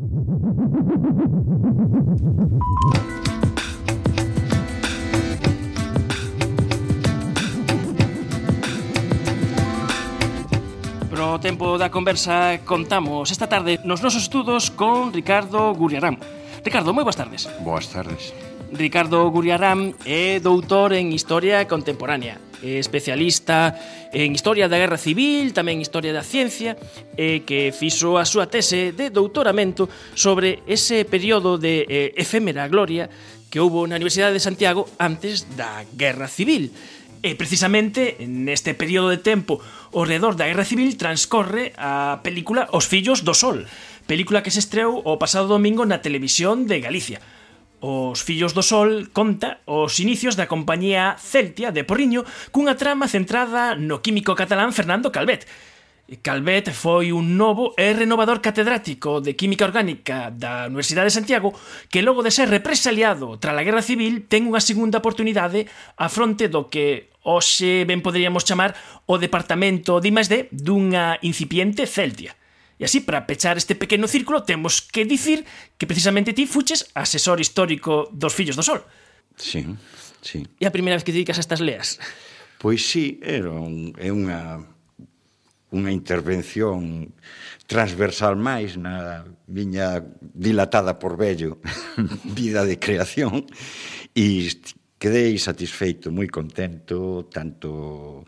Pro 0.00 0.08
tempo 11.36 11.76
da 11.76 11.92
conversa 11.92 12.64
contamos 12.64 13.28
esta 13.28 13.44
tarde 13.44 13.76
nos 13.84 14.00
nosos 14.00 14.24
estudos 14.24 14.72
con 14.72 15.12
Ricardo 15.12 15.76
Guriarán. 15.76 16.16
Ricardo, 16.64 16.96
moi 16.96 17.04
boas 17.04 17.20
tardes. 17.20 17.44
Boas 17.60 17.92
tardes. 17.92 18.32
Ricardo 18.72 19.28
Guriarán 19.28 19.92
é 20.08 20.40
doutor 20.40 20.96
en 20.96 21.12
Historia 21.12 21.68
Contemporánea 21.68 22.40
eh, 22.62 22.78
especialista 22.78 23.74
en 24.12 24.34
Historia 24.34 24.68
da 24.68 24.78
Guerra 24.78 24.98
Civil, 24.98 25.52
tamén 25.56 25.80
Historia 25.80 26.12
da 26.12 26.26
Ciencia, 26.26 26.76
eh, 27.16 27.42
que 27.44 27.72
fixo 27.72 28.20
a 28.20 28.24
súa 28.24 28.46
tese 28.48 28.92
de 28.92 29.08
doutoramento 29.08 29.88
sobre 30.14 30.62
ese 30.68 31.04
período 31.08 31.56
de 31.56 31.86
eh, 31.88 32.12
efémera 32.16 32.68
gloria 32.68 33.08
que 33.50 33.58
houbo 33.58 33.84
na 33.86 33.98
Universidade 33.98 34.36
de 34.36 34.42
Santiago 34.42 34.86
antes 34.98 35.44
da 35.58 35.82
Guerra 35.94 36.30
Civil. 36.30 36.70
E 37.20 37.36
precisamente 37.36 38.16
neste 38.24 38.72
período 38.72 39.12
de 39.12 39.20
tempo 39.20 39.60
ao 39.92 40.08
redor 40.08 40.40
da 40.40 40.48
Guerra 40.48 40.64
Civil 40.64 40.96
transcorre 40.96 41.76
a 41.76 42.24
película 42.24 42.64
Os 42.72 42.88
fillos 42.88 43.20
do 43.20 43.36
Sol, 43.36 43.68
película 44.08 44.40
que 44.40 44.48
se 44.48 44.64
estreou 44.64 45.04
o 45.04 45.20
pasado 45.20 45.44
domingo 45.44 45.84
na 45.84 46.00
televisión 46.00 46.64
de 46.64 46.80
Galicia. 46.80 47.20
Os 47.80 48.20
Fillos 48.20 48.52
do 48.52 48.60
Sol 48.60 49.08
conta 49.08 49.64
os 49.64 49.96
inicios 50.04 50.36
da 50.36 50.44
compañía 50.44 51.16
Celtia 51.16 51.72
de 51.72 51.80
Porriño 51.80 52.28
cunha 52.52 52.76
trama 52.76 53.08
centrada 53.08 53.72
no 53.72 54.04
químico 54.04 54.36
catalán 54.36 54.76
Fernando 54.76 55.08
Calvet. 55.08 55.48
Calvet 56.20 56.76
foi 56.76 57.08
un 57.08 57.40
novo 57.40 57.72
e 57.80 57.96
renovador 57.96 58.44
catedrático 58.44 59.24
de 59.24 59.32
Química 59.32 59.64
Orgánica 59.64 60.28
da 60.28 60.68
Universidade 60.68 61.08
de 61.08 61.16
Santiago 61.16 61.56
que 61.88 62.04
logo 62.04 62.20
de 62.20 62.28
ser 62.28 62.52
represaliado 62.52 63.40
tras 63.40 63.56
a 63.56 63.64
Guerra 63.64 63.80
Civil 63.80 64.28
ten 64.28 64.44
unha 64.44 64.60
segunda 64.60 65.00
oportunidade 65.00 65.64
a 65.96 66.12
fronte 66.12 66.52
do 66.52 66.68
que 66.68 67.08
hoxe 67.24 67.88
ben 67.88 68.04
poderíamos 68.04 68.44
chamar 68.44 68.76
o 69.08 69.16
Departamento 69.16 70.04
de 70.04 70.12
I+D 70.12 70.52
dunha 70.52 71.16
incipiente 71.24 71.88
Celtia. 71.88 72.36
E 72.80 72.88
así, 72.88 73.04
para 73.04 73.28
pechar 73.28 73.60
este 73.60 73.76
pequeno 73.76 74.08
círculo, 74.08 74.40
temos 74.40 74.80
que 74.80 75.04
dicir 75.04 75.44
que 75.76 75.84
precisamente 75.84 76.32
ti 76.32 76.48
fuches 76.48 76.88
asesor 76.96 77.36
histórico 77.36 78.08
dos 78.08 78.32
Fillos 78.32 78.56
do 78.56 78.64
Sol. 78.64 78.80
Sí, 79.36 79.68
sí. 80.24 80.48
E 80.56 80.64
a 80.64 80.72
primeira 80.72 80.96
vez 80.96 81.04
que 81.04 81.12
te 81.12 81.20
dedicas 81.20 81.36
a 81.36 81.44
estas 81.44 81.60
leas. 81.60 82.00
Pois 82.56 82.80
sí, 82.80 83.20
era 83.20 83.52
un, 83.52 83.92
é 84.00 84.08
unha 84.08 84.64
unha 85.70 85.94
intervención 85.94 87.14
transversal 87.70 88.34
máis 88.34 88.74
na 88.74 89.22
miña 89.46 90.02
dilatada 90.20 90.98
por 90.98 91.14
vello 91.14 91.62
vida 92.26 92.66
de 92.66 92.74
creación 92.80 93.46
e 94.10 94.50
quedei 95.00 95.38
satisfeito, 95.38 96.10
moi 96.12 96.28
contento, 96.28 97.24
tanto 97.30 98.26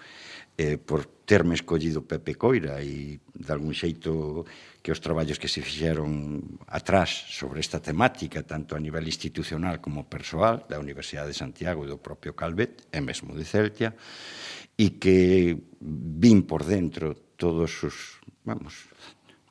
eh, 0.57 0.79
por 0.79 1.12
terme 1.33 1.55
escollido 1.57 2.05
Pepe 2.05 2.37
Coira 2.37 2.85
e 2.85 3.17
de 3.33 3.51
algún 3.57 3.73
xeito 3.73 4.45
que 4.85 4.93
os 4.93 5.01
traballos 5.01 5.41
que 5.41 5.49
se 5.49 5.65
fixeron 5.65 6.45
atrás 6.69 7.09
sobre 7.09 7.65
esta 7.65 7.81
temática, 7.81 8.45
tanto 8.45 8.77
a 8.77 8.83
nivel 8.85 9.09
institucional 9.09 9.81
como 9.81 10.05
persoal, 10.13 10.69
da 10.69 10.77
Universidade 10.77 11.33
de 11.33 11.41
Santiago 11.41 11.89
e 11.89 11.89
do 11.89 12.05
propio 12.05 12.37
Calvet, 12.37 12.85
e 12.93 13.01
mesmo 13.01 13.33
de 13.33 13.49
Celtia, 13.49 13.97
e 14.77 15.01
que 15.01 15.57
vin 15.81 16.45
por 16.45 16.69
dentro 16.69 17.17
todos 17.41 17.81
os, 17.81 18.21
vamos, 18.45 18.93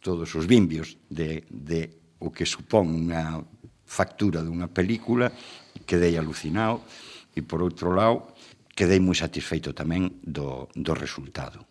todos 0.05 0.29
os 0.37 0.45
bimbios 0.45 1.01
de, 1.09 1.49
de 1.49 2.13
o 2.21 2.29
que 2.29 2.45
supón 2.45 2.93
unha 2.93 3.41
factura 3.89 4.45
dunha 4.45 4.69
película, 4.69 5.33
quedei 5.89 6.13
alucinado, 6.13 6.85
e 7.33 7.41
por 7.41 7.65
outro 7.65 7.89
lado, 7.89 8.37
quedei 8.77 9.01
moi 9.01 9.17
satisfeito 9.17 9.73
tamén 9.73 10.21
do, 10.21 10.69
do 10.77 10.93
resultado. 10.93 11.70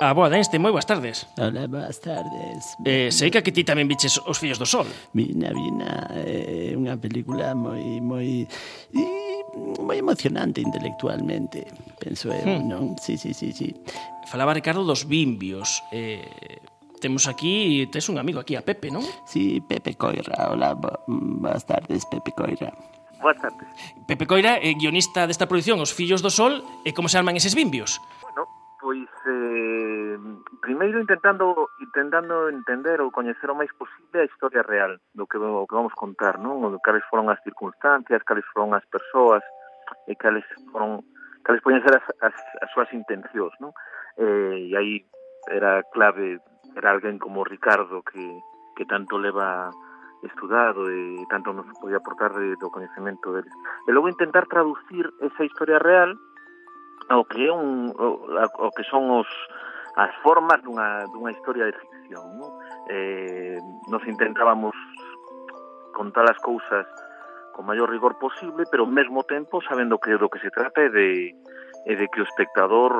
A 0.00 0.14
boa, 0.14 0.30
Einstein, 0.30 0.62
moi 0.62 0.70
boas 0.70 0.86
tardes. 0.86 1.26
Hola, 1.34 1.66
boas 1.66 1.98
tardes. 1.98 2.78
Eh, 2.86 3.10
sei 3.10 3.34
que 3.34 3.42
aquí 3.42 3.50
ti 3.50 3.66
tamén 3.66 3.90
viches 3.90 4.22
Os 4.22 4.38
fillos 4.38 4.62
do 4.62 4.62
sol. 4.62 4.86
Vina, 5.10 5.50
vina, 5.50 6.06
é 6.14 6.70
eh, 6.70 6.78
unha 6.78 6.94
película 6.94 7.50
moi 7.58 7.98
moi 7.98 8.46
moi 9.82 9.98
emocionante 9.98 10.62
intelectualmente, 10.62 11.66
penso 11.98 12.30
eu, 12.30 12.46
hmm. 12.46 12.62
non? 12.70 12.94
Sí, 13.02 13.18
sí, 13.18 13.34
sí, 13.34 13.50
sí. 13.50 13.74
Falaba 14.30 14.54
Ricardo 14.54 14.86
dos 14.86 15.10
bimbios. 15.10 15.82
Eh, 15.90 16.62
temos 17.02 17.26
aquí, 17.26 17.90
tes 17.90 18.06
un 18.06 18.22
amigo 18.22 18.38
aquí, 18.38 18.54
a 18.54 18.62
Pepe, 18.62 18.94
non? 18.94 19.02
Sí, 19.26 19.58
Pepe 19.66 19.98
Coira. 19.98 20.54
Hola, 20.54 20.78
boas 20.78 21.66
tardes, 21.66 22.06
Pepe 22.06 22.30
Coira. 22.38 22.70
Boas 23.18 23.34
tardes. 23.42 23.66
Pepe 24.06 24.30
Coira, 24.30 24.62
é 24.62 24.78
guionista 24.78 25.26
desta 25.26 25.50
produción 25.50 25.82
Os 25.82 25.90
fillos 25.90 26.22
do 26.22 26.30
sol, 26.30 26.62
e 26.86 26.94
como 26.94 27.10
se 27.10 27.18
arman 27.18 27.34
eses 27.34 27.58
bimbios? 27.58 27.98
Bueno, 28.22 28.46
Pois, 28.80 29.10
eh, 29.26 30.18
primeiro 30.62 31.00
intentando 31.02 31.66
intentando 31.82 32.46
entender 32.46 33.02
ou 33.02 33.10
coñecer 33.10 33.50
o 33.50 33.58
máis 33.58 33.74
posible 33.74 34.22
a 34.22 34.28
historia 34.30 34.62
real 34.62 35.02
do 35.10 35.26
que, 35.26 35.34
o 35.34 35.66
que 35.66 35.74
vamos 35.74 35.94
contar, 35.98 36.38
non? 36.38 36.62
O 36.62 36.78
cales 36.78 37.02
foron 37.10 37.26
as 37.26 37.42
circunstancias, 37.42 38.22
cales 38.22 38.46
foron 38.54 38.78
as 38.78 38.86
persoas, 38.86 39.42
e 40.06 40.14
cales 40.14 40.46
foron 40.70 41.02
cales 41.42 41.58
poden 41.58 41.82
ser 41.82 41.98
as, 41.98 42.06
as, 42.22 42.36
as 42.62 42.70
súas 42.70 42.86
intencións, 42.94 43.50
non? 43.58 43.74
Eh, 44.14 44.70
e 44.70 44.72
aí 44.78 45.02
era 45.50 45.82
clave, 45.90 46.38
era 46.78 46.94
alguén 46.94 47.18
como 47.18 47.42
Ricardo 47.42 48.06
que, 48.06 48.22
que 48.78 48.86
tanto 48.86 49.18
leva 49.18 49.74
estudado 50.22 50.90
e 50.90 51.22
tanto 51.30 51.54
nos 51.54 51.66
podía 51.78 51.98
aportar 51.98 52.34
de, 52.34 52.54
do 52.58 52.70
coñecemento 52.70 53.30
dele. 53.34 53.50
E 53.86 53.90
logo 53.94 54.10
intentar 54.10 54.46
traducir 54.50 55.06
esa 55.22 55.42
historia 55.46 55.78
real 55.78 56.14
ao 57.08 57.24
que 57.24 57.48
é 57.48 57.52
un 57.52 57.92
o, 57.96 58.68
que 58.76 58.84
son 58.84 59.08
os 59.10 59.28
as 59.96 60.14
formas 60.22 60.60
dunha 60.62 61.08
dunha 61.10 61.32
historia 61.32 61.66
de 61.66 61.74
ficción, 61.74 62.24
non? 62.38 62.52
Eh, 62.92 63.58
nos 63.88 64.04
intentábamos 64.06 64.76
contar 65.96 66.28
as 66.30 66.38
cousas 66.38 66.86
con 67.56 67.66
maior 67.66 67.90
rigor 67.90 68.14
posible, 68.22 68.62
pero 68.70 68.86
ao 68.86 68.92
mesmo 68.92 69.26
tempo 69.26 69.58
sabendo 69.64 69.98
que 69.98 70.14
do 70.14 70.30
que 70.30 70.38
se 70.38 70.52
trata 70.54 70.84
é 70.84 70.90
de 70.92 71.34
é 71.88 71.94
de 71.96 72.06
que 72.06 72.20
o 72.20 72.28
espectador 72.28 72.92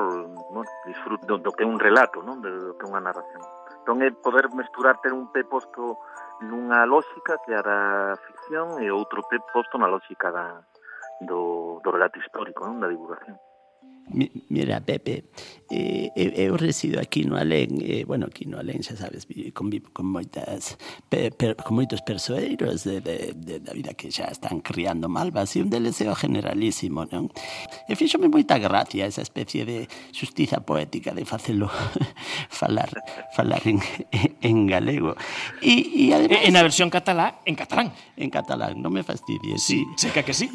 bueno, 0.51 0.67
disfrute 0.89 1.23
do, 1.29 1.37
do 1.37 1.53
que 1.53 1.63
é 1.63 1.67
un 1.69 1.79
relato, 1.79 2.25
non? 2.25 2.41
de 2.41 2.51
do 2.51 2.75
que 2.75 2.83
é 2.83 2.91
unha 2.91 2.99
narración. 2.99 3.39
Entón 3.85 4.03
é 4.03 4.11
poder 4.11 4.51
mesturar 4.51 4.99
ter 4.99 5.15
un 5.15 5.31
pé 5.31 5.47
posto 5.47 6.01
nunha 6.43 6.83
lógica 6.83 7.39
que 7.45 7.55
era 7.55 8.11
a 8.11 8.19
ficción 8.19 8.83
e 8.83 8.91
outro 8.91 9.23
pé 9.29 9.39
posto 9.55 9.79
na 9.79 9.87
lógica 9.87 10.33
da, 10.33 10.59
do, 11.23 11.79
do 11.79 11.89
relato 11.95 12.19
histórico, 12.19 12.67
non? 12.67 12.83
da 12.83 12.91
divulgación. 12.91 13.39
Mira, 14.49 14.81
Pepe, 14.81 15.25
eh, 15.69 16.09
eu, 16.15 16.57
resido 16.57 16.99
aquí 16.99 17.23
no 17.23 17.37
Alén, 17.37 17.77
eh, 17.81 18.03
bueno, 18.05 18.25
aquí 18.25 18.45
no 18.45 18.57
Alén, 18.57 18.81
xa 18.81 18.97
sabes, 18.97 19.29
convivo 19.53 19.93
con 19.93 20.09
moitas, 20.09 20.81
per, 21.05 21.37
per, 21.37 21.53
con 21.61 21.77
moitos 21.77 22.01
persoeiros 22.01 22.81
de, 22.83 23.01
de, 23.05 23.37
de, 23.37 23.61
da 23.61 23.73
vida 23.73 23.93
que 23.93 24.09
xa 24.09 24.33
están 24.33 24.65
criando 24.65 25.05
malvas, 25.05 25.53
e 25.53 25.61
un 25.61 25.69
deles 25.69 26.01
é 26.01 26.09
o 26.09 26.17
generalísimo, 26.17 27.05
non? 27.13 27.29
E 27.85 27.93
fíxome 27.93 28.33
moita 28.33 28.57
gracia 28.57 29.05
esa 29.05 29.21
especie 29.21 29.61
de 29.61 29.85
justiza 30.09 30.65
poética 30.65 31.13
de 31.13 31.29
facelo 31.29 31.69
falar 32.49 32.89
falar 33.37 33.61
en, 33.69 33.77
en 34.41 34.65
galego. 34.65 35.13
E, 35.61 36.09
e 36.09 36.17
además, 36.17 36.41
en 36.49 36.53
a 36.57 36.65
versión 36.65 36.89
catalá, 36.89 37.45
en 37.45 37.53
catalán. 37.53 37.93
En 38.17 38.33
catalán, 38.33 38.81
non 38.81 38.89
me 38.89 39.05
fastidies. 39.05 39.61
Sí, 39.61 39.85
sí. 39.93 40.09
seca 40.09 40.25
que 40.25 40.33
sí. 40.33 40.49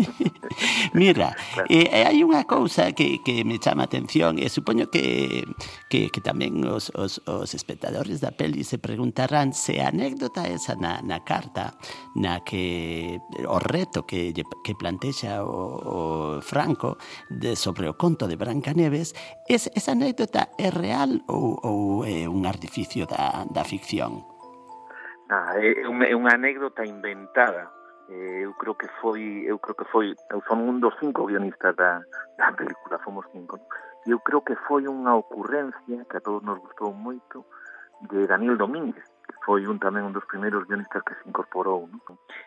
Mira, 0.98 1.38
eh, 1.70 2.02
hai 2.02 2.18
unha 2.26 2.42
cousa 2.50 2.90
que, 2.90 3.22
que 3.22 3.43
me 3.44 3.58
chama 3.58 3.84
a 3.84 3.88
atención 3.88 4.40
eh, 4.40 4.46
e 4.46 4.48
supoño 4.48 4.88
que, 4.88 5.44
que, 5.92 6.08
que 6.08 6.20
tamén 6.24 6.64
os, 6.64 6.90
os, 6.96 7.20
os 7.28 7.52
espectadores 7.52 8.24
da 8.24 8.32
peli 8.32 8.64
se 8.64 8.80
preguntarán 8.80 9.52
se 9.52 9.84
a 9.84 9.92
anécdota 9.92 10.48
esa 10.48 10.74
na, 10.74 11.04
na 11.04 11.22
carta 11.22 11.76
na 12.16 12.40
que 12.42 13.20
o 13.44 13.60
reto 13.60 14.08
que, 14.08 14.32
que 14.34 14.74
plantexa 14.74 15.44
o, 15.44 15.60
o 15.84 16.00
Franco 16.40 16.96
de, 17.28 17.54
sobre 17.54 17.86
o 17.86 17.94
conto 17.94 18.26
de 18.26 18.40
Branca 18.40 18.72
Neves 18.72 19.12
es, 19.46 19.70
esa 19.76 19.92
anécdota 19.92 20.48
é 20.58 20.72
real 20.72 21.22
ou, 21.28 21.60
ou 21.60 21.78
é 22.08 22.26
un 22.26 22.48
artificio 22.48 23.04
da, 23.06 23.44
da 23.46 23.62
ficción? 23.62 24.24
Ah, 25.28 25.56
é 25.60 25.84
unha, 25.88 26.08
é 26.08 26.14
unha 26.16 26.32
anécdota 26.36 26.84
inventada 26.84 27.83
eu 28.08 28.52
creo 28.54 28.74
que 28.74 28.88
foi 29.00 29.44
eu 29.46 29.58
creo 29.58 29.74
que 29.74 29.84
foi 29.88 30.14
eu 30.30 30.42
son 30.48 30.60
un 30.60 30.80
dos 30.80 30.94
cinco 31.00 31.26
guionistas 31.26 31.74
da, 31.76 32.02
da 32.38 32.52
película 32.52 32.98
fomos 32.98 33.24
cinco 33.32 33.58
e 34.06 34.10
eu 34.10 34.20
creo 34.20 34.42
que 34.42 34.56
foi 34.68 34.84
unha 34.86 35.16
ocurrencia 35.16 36.04
que 36.04 36.16
a 36.16 36.20
todos 36.20 36.42
nos 36.44 36.60
gustou 36.60 36.92
moito 36.92 37.44
de 38.10 38.26
Daniel 38.26 38.60
Domínguez 38.60 39.04
que 39.24 39.36
foi 39.40 39.64
un 39.64 39.80
tamén 39.80 40.04
un 40.04 40.12
dos 40.12 40.28
primeiros 40.28 40.68
guionistas 40.68 41.00
que 41.00 41.16
se 41.16 41.24
incorporou 41.24 41.88
¿no? 41.88 42.00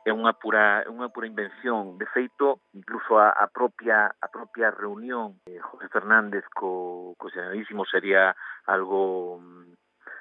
é 0.05 0.13
unha 0.13 0.37
pura 0.37 0.85
é 0.85 0.89
unha 0.93 1.09
pura 1.09 1.25
invención 1.25 1.97
de 1.97 2.05
feito 2.13 2.61
incluso 2.77 3.17
a, 3.17 3.33
a 3.33 3.49
propia 3.49 4.13
a 4.13 4.27
propia 4.29 4.69
reunión 4.69 5.41
José 5.73 5.89
Fernández 5.89 6.45
co, 6.53 7.17
co 7.17 7.33
generalísimo 7.33 7.81
sería 7.89 8.37
algo 8.69 9.41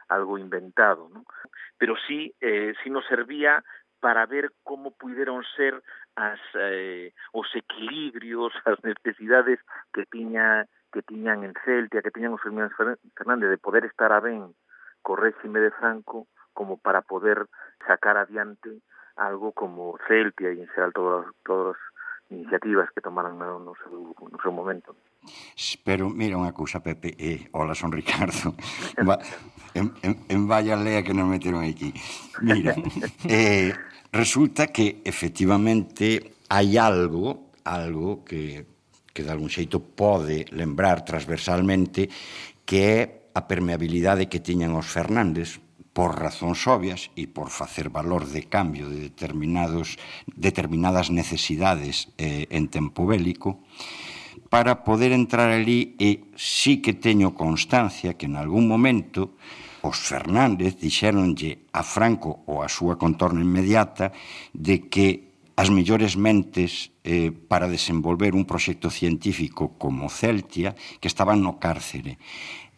algo 0.08 0.38
inventado, 0.38 1.08
¿no? 1.12 1.24
pero 1.78 1.94
sí, 2.06 2.34
eh, 2.40 2.74
sí 2.82 2.90
nos 2.90 3.06
servía 3.06 3.62
para 4.00 4.26
ver 4.26 4.52
como 4.62 4.90
pudieron 4.92 5.42
ser 5.56 5.82
as 6.16 6.40
eh, 6.54 7.12
os 7.32 7.48
equilibrios, 7.54 8.52
as 8.64 8.78
necesidades 8.84 9.60
que 9.92 10.06
tiña 10.06 10.66
que 10.92 11.02
tiñan 11.02 11.44
en 11.44 11.52
Celtia, 11.64 12.02
que 12.02 12.10
tiñan 12.10 12.32
os 12.32 12.40
Fernández 12.40 13.50
de 13.50 13.58
poder 13.58 13.84
estar 13.84 14.12
a 14.12 14.20
ben 14.20 14.54
co 15.02 15.14
réxime 15.14 15.60
de 15.60 15.70
Franco 15.70 16.26
como 16.52 16.78
para 16.78 17.02
poder 17.02 17.46
sacar 17.86 18.16
adiante 18.16 18.82
algo 19.16 19.52
como 19.52 19.98
Celtia 20.08 20.50
e 20.50 20.60
en 20.60 20.68
xeral 20.72 20.92
todas 20.92 21.28
as 21.28 21.78
iniciativas 22.30 22.90
que 22.94 23.00
tomaron 23.00 23.38
no, 23.38 23.58
no, 23.60 23.72
seu, 23.78 24.14
no 24.18 24.38
seu 24.42 24.50
momento. 24.50 24.96
Pero, 25.84 26.10
mira, 26.10 26.38
unha 26.38 26.54
cousa, 26.54 26.82
Pepe, 26.82 27.14
eh, 27.18 27.50
hola, 27.54 27.74
son 27.74 27.94
Ricardo. 27.94 28.54
Va, 29.06 29.18
en, 29.74 29.94
en, 30.02 30.26
en 30.26 30.42
vaya 30.46 30.74
lea 30.74 31.02
que 31.02 31.14
nos 31.14 31.26
meteron 31.26 31.62
aquí. 31.62 31.94
Mira, 32.42 32.74
eh, 33.26 33.70
resulta 34.10 34.70
que, 34.70 35.02
efectivamente, 35.06 36.38
hai 36.50 36.78
algo, 36.78 37.54
algo 37.62 38.22
que, 38.22 38.66
que 39.10 39.22
de 39.22 39.30
algún 39.30 39.50
xeito 39.50 39.82
pode 39.82 40.46
lembrar 40.54 41.02
transversalmente 41.02 42.10
que 42.66 42.78
é 42.82 43.00
a 43.36 43.46
permeabilidade 43.46 44.26
que 44.26 44.42
tiñan 44.42 44.74
os 44.74 44.88
Fernández, 44.88 45.62
por 45.96 46.20
razóns 46.20 46.60
obvias 46.68 47.08
e 47.16 47.24
por 47.24 47.48
facer 47.48 47.88
valor 47.88 48.28
de 48.28 48.44
cambio 48.44 48.92
de 48.92 49.08
determinados, 49.08 49.96
determinadas 50.28 51.08
necesidades 51.08 52.12
eh, 52.20 52.44
en 52.52 52.68
tempo 52.68 53.08
bélico, 53.08 53.64
para 54.52 54.84
poder 54.84 55.16
entrar 55.16 55.48
ali 55.48 55.96
e 55.96 56.28
sí 56.36 56.84
que 56.84 56.92
teño 56.92 57.32
constancia 57.32 58.12
que 58.12 58.28
en 58.28 58.36
algún 58.36 58.68
momento 58.68 59.40
os 59.80 59.96
Fernández 59.96 60.76
dixéronlle 60.76 61.64
a 61.72 61.80
Franco 61.80 62.44
ou 62.44 62.60
a 62.60 62.68
súa 62.68 63.00
contorna 63.00 63.40
inmediata 63.40 64.12
de 64.52 64.92
que 64.92 65.32
as 65.56 65.72
mellores 65.72 66.20
mentes 66.20 66.92
eh, 67.08 67.32
para 67.32 67.72
desenvolver 67.72 68.36
un 68.36 68.44
proxecto 68.44 68.92
científico 68.92 69.80
como 69.80 70.12
Celtia 70.12 70.76
que 71.00 71.08
estaban 71.08 71.40
no 71.40 71.56
cárcere 71.56 72.20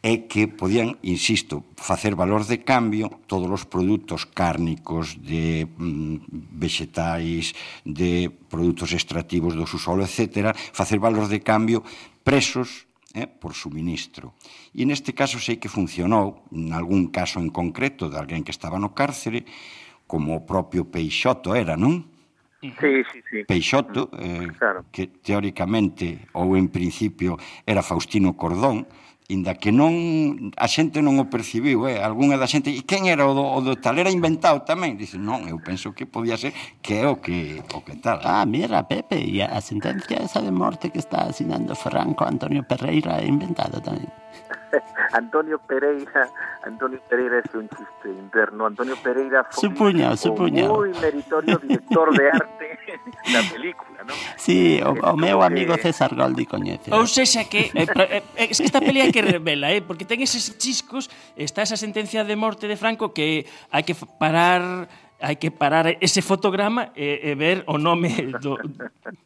é 0.02 0.30
que 0.30 0.46
podían, 0.46 0.94
insisto, 1.02 1.66
facer 1.74 2.14
valor 2.14 2.46
de 2.46 2.62
cambio 2.62 3.10
todos 3.26 3.50
os 3.50 3.66
produtos 3.66 4.30
cárnicos, 4.30 5.18
de 5.18 5.66
mm, 5.66 6.54
vegetais, 6.54 7.50
de 7.82 8.30
produtos 8.48 8.94
extrativos 8.94 9.58
do 9.58 9.66
subsolo, 9.66 10.06
etc., 10.06 10.54
facer 10.54 11.02
valor 11.02 11.26
de 11.26 11.42
cambio 11.42 11.82
presos 12.22 12.86
eh, 13.14 13.26
por 13.26 13.58
suministro. 13.58 14.38
E 14.70 14.86
neste 14.86 15.10
caso 15.10 15.42
sei 15.42 15.58
que 15.58 15.72
funcionou, 15.72 16.46
en 16.54 16.70
algún 16.70 17.10
caso 17.10 17.42
en 17.42 17.50
concreto 17.50 18.06
de 18.06 18.22
alguén 18.22 18.46
que 18.46 18.54
estaba 18.54 18.78
no 18.78 18.94
cárcere, 18.94 19.42
como 20.06 20.38
o 20.38 20.46
propio 20.46 20.86
Peixoto 20.86 21.58
era, 21.58 21.74
non? 21.74 22.06
Sí, 22.62 22.74
sí, 23.10 23.18
sí. 23.30 23.38
Peixoto, 23.46 24.10
mm, 24.14 24.22
eh, 24.22 24.48
claro. 24.54 24.86
que 24.94 25.10
teóricamente 25.10 26.30
ou 26.38 26.54
en 26.54 26.70
principio 26.70 27.34
era 27.66 27.82
Faustino 27.82 28.38
Cordón, 28.38 28.86
inda 29.28 29.60
que 29.60 29.68
non 29.68 29.92
a 30.56 30.64
xente 30.64 31.04
non 31.04 31.20
o 31.20 31.28
percibiu, 31.28 31.84
eh, 31.84 32.00
algunha 32.00 32.40
da 32.40 32.48
xente, 32.48 32.72
e 32.72 32.80
quen 32.88 33.04
era 33.12 33.28
o 33.28 33.36
do, 33.36 33.44
o 33.44 33.60
do 33.60 33.76
tal 33.76 34.00
era 34.00 34.08
inventado 34.08 34.64
tamén, 34.64 34.96
dice, 34.96 35.20
non, 35.20 35.44
eu 35.44 35.60
penso 35.60 35.92
que 35.92 36.08
podía 36.08 36.40
ser 36.40 36.56
que 36.80 37.04
é 37.04 37.06
o 37.06 37.20
que 37.20 37.60
o 37.76 37.84
que 37.84 38.00
tal. 38.00 38.24
Ah, 38.24 38.48
mira, 38.48 38.88
Pepe, 38.88 39.20
e 39.20 39.44
a 39.44 39.60
sentencia 39.60 40.24
esa 40.24 40.40
de 40.40 40.48
morte 40.48 40.88
que 40.88 41.04
está 41.04 41.28
asinando 41.28 41.76
Franco 41.76 42.24
Antonio 42.24 42.64
Pereira 42.64 43.20
é 43.20 43.28
inventada 43.28 43.84
tamén. 43.84 44.08
Antonio 45.12 45.58
Pereira, 45.58 46.28
Antonio 46.62 47.00
Pereira 47.08 47.38
es 47.38 47.54
un 47.54 47.68
chiste 47.68 48.08
interno. 48.08 48.66
Antonio 48.66 48.96
Pereira 49.02 49.44
fue 49.44 49.68
supuña, 49.68 50.10
un 50.10 50.16
supuño. 50.16 50.68
muy 50.68 50.90
meritorio 51.00 51.58
director 51.58 52.16
de 52.16 52.30
arte 52.30 52.78
da 53.32 53.42
película, 53.50 54.04
¿no? 54.06 54.14
Sí, 54.36 54.80
o, 54.84 54.90
o 54.92 55.16
meu 55.16 55.42
eh, 55.42 55.46
amigo 55.46 55.76
César 55.76 56.14
Goldi 56.14 56.46
coñece. 56.46 56.88
Ou 56.92 57.04
sexa 57.04 57.44
que 57.48 57.72
eh, 57.74 57.86
pra, 57.88 58.04
eh, 58.08 58.24
eh 58.36 58.48
es 58.48 58.58
que 58.58 58.68
esta 58.68 58.80
pelea 58.80 59.12
que 59.12 59.22
revela, 59.22 59.72
eh, 59.72 59.82
porque 59.82 60.04
ten 60.04 60.20
eses 60.20 60.56
chiscos, 60.56 61.12
está 61.36 61.62
esa 61.62 61.76
sentencia 61.76 62.24
de 62.24 62.36
morte 62.36 62.68
de 62.68 62.76
Franco 62.76 63.12
que 63.12 63.44
hai 63.72 63.84
que 63.84 63.96
parar 63.96 64.88
hai 65.18 65.34
que 65.34 65.50
parar 65.50 65.98
ese 65.98 66.22
fotograma 66.22 66.94
e, 66.94 67.18
e 67.26 67.34
ver 67.34 67.66
o 67.66 67.74
nome 67.74 68.30
do, 68.38 68.54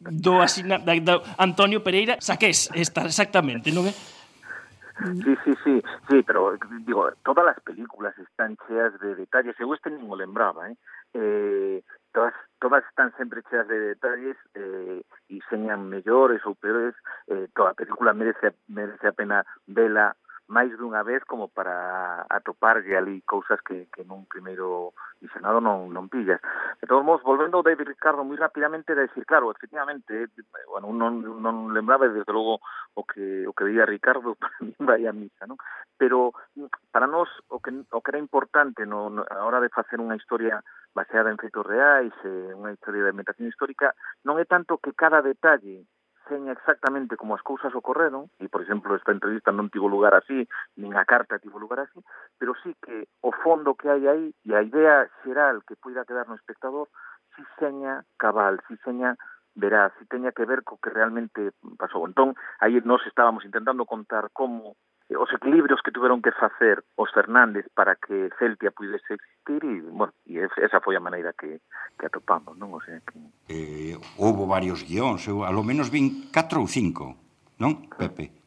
do, 0.00 0.40
asina, 0.40 0.81
do 0.81 1.20
Antonio 1.37 1.84
Pereira 1.84 2.17
Saqués, 2.17 2.73
está 2.73 3.05
exactamente, 3.05 3.69
non 3.69 3.84
é? 3.84 3.93
Sí, 4.99 5.37
sí, 5.44 5.55
sí, 5.65 5.83
sí, 6.09 6.23
pero 6.23 6.56
digo, 6.85 7.11
todas 7.25 7.44
las 7.44 7.61
películas 7.61 8.17
están 8.19 8.56
cheas 8.69 8.99
de 9.00 9.15
detalles, 9.15 9.59
eu 9.59 9.73
este 9.75 9.91
nin 9.91 10.11
o 10.11 10.17
lembraba, 10.17 10.69
eh? 10.69 10.77
eh 11.15 11.83
todas, 12.12 12.35
todas 12.61 12.85
están 12.85 13.12
sempre 13.17 13.43
cheas 13.49 13.67
de 13.69 13.97
detalles 13.97 14.37
eh, 14.55 15.03
e 15.29 15.41
señan 15.49 15.89
mellores 15.89 16.44
ou 16.44 16.55
peores, 16.55 16.94
eh, 17.27 17.49
toda 17.56 17.73
película 17.73 18.12
merece, 18.12 18.53
merece 18.69 19.09
a 19.09 19.17
pena 19.17 19.44
vela 19.67 20.12
máis 20.53 20.69
dunha 20.77 21.01
vez 21.01 21.25
como 21.25 21.49
para 21.49 22.29
atoparlle 22.29 22.93
ali 22.93 23.25
cousas 23.25 23.57
que, 23.65 23.89
que 23.89 24.05
nun 24.05 24.29
primeiro 24.29 24.93
visionado 25.17 25.65
non, 25.65 25.89
non 25.89 26.13
pillas. 26.13 26.45
De 26.77 26.85
todos 26.85 27.01
modos, 27.01 27.25
volvendo 27.25 27.57
ao 27.57 27.65
David 27.65 27.89
Ricardo 27.89 28.21
moi 28.21 28.37
rapidamente, 28.37 28.93
de 28.93 29.09
decir, 29.09 29.25
claro, 29.25 29.49
efectivamente, 29.49 30.29
eh, 30.29 30.67
bueno, 30.69 30.93
non, 30.93 31.25
non 31.41 31.73
lembraba 31.73 32.05
desde 32.05 32.29
logo 32.29 32.61
o 32.93 33.03
que 33.09 33.49
o 33.49 33.57
que 33.57 33.65
veía 33.65 33.89
Ricardo 33.89 34.37
para 34.43 34.53
mí 34.61 34.77
vai 34.85 35.09
a 35.09 35.17
misa, 35.17 35.49
non? 35.49 35.57
Pero 35.97 36.37
mm, 36.53 36.69
para 36.93 37.09
nós 37.09 37.33
o 37.49 37.57
que 37.65 37.73
o 37.73 38.05
que 38.05 38.11
era 38.13 38.21
importante 38.21 38.85
no, 38.85 39.09
no 39.09 39.25
a 39.25 39.49
hora 39.49 39.65
de 39.65 39.73
facer 39.73 39.97
unha 39.97 40.21
historia 40.21 40.61
baseada 40.93 41.33
en 41.33 41.41
feitos 41.41 41.65
reais, 41.65 42.13
eh, 42.29 42.53
unha 42.53 42.77
historia 42.77 43.09
de 43.09 43.17
ambientación 43.17 43.49
histórica, 43.49 43.97
non 44.29 44.37
é 44.37 44.45
tanto 44.45 44.77
que 44.77 44.93
cada 44.93 45.25
detalle 45.25 45.89
dicen 46.32 46.49
exactamente 46.49 47.17
como 47.17 47.34
as 47.34 47.43
cousas 47.43 47.75
ocorreron, 47.75 48.31
e, 48.40 48.49
por 48.49 48.62
exemplo, 48.62 48.96
esta 48.96 49.12
entrevista 49.12 49.52
non 49.52 49.69
tivo 49.69 49.88
lugar 49.88 50.17
así, 50.17 50.49
nin 50.81 50.96
a 50.96 51.05
carta 51.05 51.37
tivo 51.37 51.61
lugar 51.61 51.84
así, 51.84 52.00
pero 52.40 52.56
sí 52.64 52.73
que 52.81 53.12
o 53.20 53.32
fondo 53.44 53.76
que 53.76 53.93
hai 53.93 54.08
aí 54.08 54.25
e 54.49 54.56
a 54.56 54.64
idea 54.64 55.05
xeral 55.20 55.61
que 55.69 55.76
poida 55.76 56.08
quedar 56.08 56.25
no 56.29 56.38
espectador 56.38 56.88
si 57.37 57.44
seña 57.61 58.05
cabal, 58.17 58.61
si 58.69 58.76
seña 58.81 59.17
verá, 59.52 59.93
si 60.00 60.08
teña 60.08 60.32
que 60.32 60.49
ver 60.49 60.64
co 60.64 60.81
que 60.81 60.88
realmente 60.88 61.52
pasou. 61.76 62.08
Entón, 62.08 62.32
aí 62.64 62.81
nós 62.88 63.05
estábamos 63.05 63.44
intentando 63.44 63.84
contar 63.84 64.32
como 64.32 64.81
os 65.17 65.31
equilibrios 65.32 65.81
que 65.81 65.93
tuveron 65.93 66.20
que 66.20 66.32
facer 66.32 66.82
os 66.97 67.11
Fernández 67.12 67.67
para 67.75 67.97
que 67.97 68.31
Celtia 68.38 68.70
pudese 68.75 69.14
existir 69.14 69.61
e, 69.62 69.81
bueno, 69.88 70.13
e 70.27 70.43
esa 70.43 70.82
foi 70.82 70.96
a 70.96 71.05
maneira 71.05 71.32
que, 71.32 71.63
que 71.96 72.06
atopamos, 72.06 72.58
non? 72.58 72.75
O 72.75 72.81
sea, 72.82 72.98
que... 73.01 73.17
Eh, 73.48 73.94
houve 74.19 74.44
varios 74.44 74.82
guións, 74.82 75.25
eu 75.31 75.46
alo 75.46 75.63
menos 75.63 75.89
vin 75.89 76.29
4 76.34 76.60
ou 76.60 76.69
5, 76.69 77.63
non, 77.63 77.89
Pepe? 77.94 78.42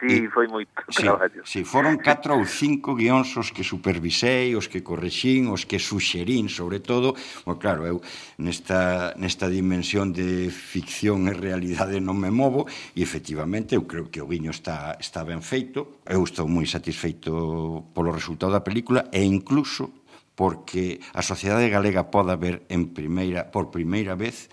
Sí, 0.00 0.26
e, 0.26 0.28
foi 0.28 0.46
moito 0.46 0.70
sí, 0.92 1.02
traballo. 1.02 1.40
Sí, 1.46 1.64
foron 1.64 1.96
catro 1.96 2.36
ou 2.36 2.44
cinco 2.44 2.92
guións 2.92 3.32
os 3.40 3.48
que 3.50 3.64
supervisei, 3.64 4.52
os 4.52 4.68
que 4.68 4.84
correxín, 4.84 5.48
os 5.48 5.64
que 5.64 5.80
suxerín, 5.80 6.52
sobre 6.52 6.80
todo, 6.84 7.16
bueno, 7.48 7.58
claro, 7.58 7.82
eu 7.88 7.96
nesta, 8.36 9.16
nesta 9.16 9.48
dimensión 9.48 10.12
de 10.12 10.52
ficción 10.52 11.26
e 11.30 11.32
realidade 11.32 11.98
non 12.02 12.20
me 12.20 12.28
movo, 12.28 12.68
e 12.92 13.00
efectivamente 13.00 13.74
eu 13.74 13.88
creo 13.88 14.12
que 14.12 14.20
o 14.20 14.28
guiño 14.28 14.52
está, 14.52 14.98
está 15.00 15.24
ben 15.24 15.40
feito, 15.40 16.04
eu 16.04 16.20
estou 16.22 16.44
moi 16.44 16.68
satisfeito 16.68 17.88
polo 17.96 18.12
resultado 18.12 18.52
da 18.52 18.66
película, 18.66 19.08
e 19.08 19.24
incluso 19.24 20.04
porque 20.36 21.00
a 21.16 21.24
sociedade 21.24 21.72
galega 21.72 22.12
poda 22.12 22.36
ver 22.36 22.68
en 22.68 22.92
primeira, 22.92 23.48
por 23.48 23.72
primeira 23.72 24.12
vez 24.12 24.52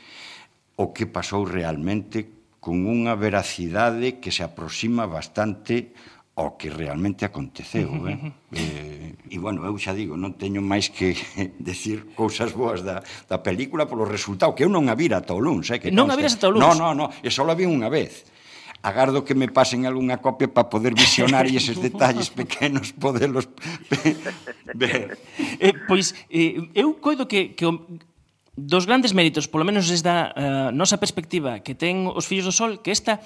o 0.79 0.95
que 0.95 1.05
pasou 1.05 1.43
realmente 1.43 2.42
con 2.63 2.87
unha 2.87 3.11
veracidade 3.19 4.23
que 4.23 4.31
se 4.31 4.39
aproxima 4.39 5.03
bastante 5.03 5.91
ao 6.39 6.55
que 6.55 6.71
realmente 6.71 7.27
aconteceu, 7.27 8.07
eh? 8.07 8.15
eh 8.55 9.03
e 9.27 9.37
bueno, 9.37 9.67
eu 9.67 9.75
xa 9.75 9.91
digo, 9.91 10.15
non 10.15 10.39
teño 10.39 10.63
máis 10.63 10.87
que 10.87 11.11
decir 11.59 12.15
cousas 12.15 12.55
boas 12.55 12.79
da, 12.79 13.03
da 13.03 13.43
película 13.43 13.83
polo 13.83 14.07
resultado, 14.07 14.55
que 14.55 14.63
eu 14.63 14.71
non 14.71 14.87
a 14.87 14.95
vira 14.95 15.19
ata 15.19 15.35
o 15.35 15.43
luns, 15.43 15.75
eh, 15.75 15.77
que 15.83 15.91
Non 15.91 16.07
a 16.07 16.15
viras 16.15 16.39
ata 16.39 16.47
o 16.47 16.55
luns? 16.55 16.63
Non, 16.63 16.79
non, 16.79 16.93
non, 16.95 17.07
e 17.19 17.27
só 17.27 17.43
a 17.43 17.51
vi 17.51 17.67
unha 17.67 17.91
vez. 17.91 18.23
Agardo 18.79 19.27
que 19.27 19.35
me 19.35 19.51
pasen 19.51 19.83
algunha 19.83 20.23
copia 20.23 20.47
para 20.47 20.71
poder 20.71 20.95
visionar 20.95 21.43
e 21.45 21.59
eses 21.59 21.77
detalles 21.83 22.31
pequenos 22.31 22.95
poderlos 22.95 23.51
ver. 24.71 25.19
Eh, 25.59 25.75
pois 25.85 26.15
eh, 26.31 26.57
eu 26.73 26.95
coido 26.97 27.27
que, 27.27 27.53
que 27.53 27.67
o 27.67 27.83
dos 28.55 28.85
grandes 28.85 29.13
méritos, 29.13 29.49
polo 29.49 29.65
menos 29.65 29.89
desde 29.89 30.09
a 30.09 30.19
uh, 30.33 30.69
nosa 30.69 31.01
perspectiva 31.01 31.65
que 31.65 31.73
ten 31.73 32.05
os 32.05 32.29
Fillos 32.29 32.45
do 32.45 32.53
Sol, 32.53 32.85
que 32.85 32.93
esta 32.93 33.17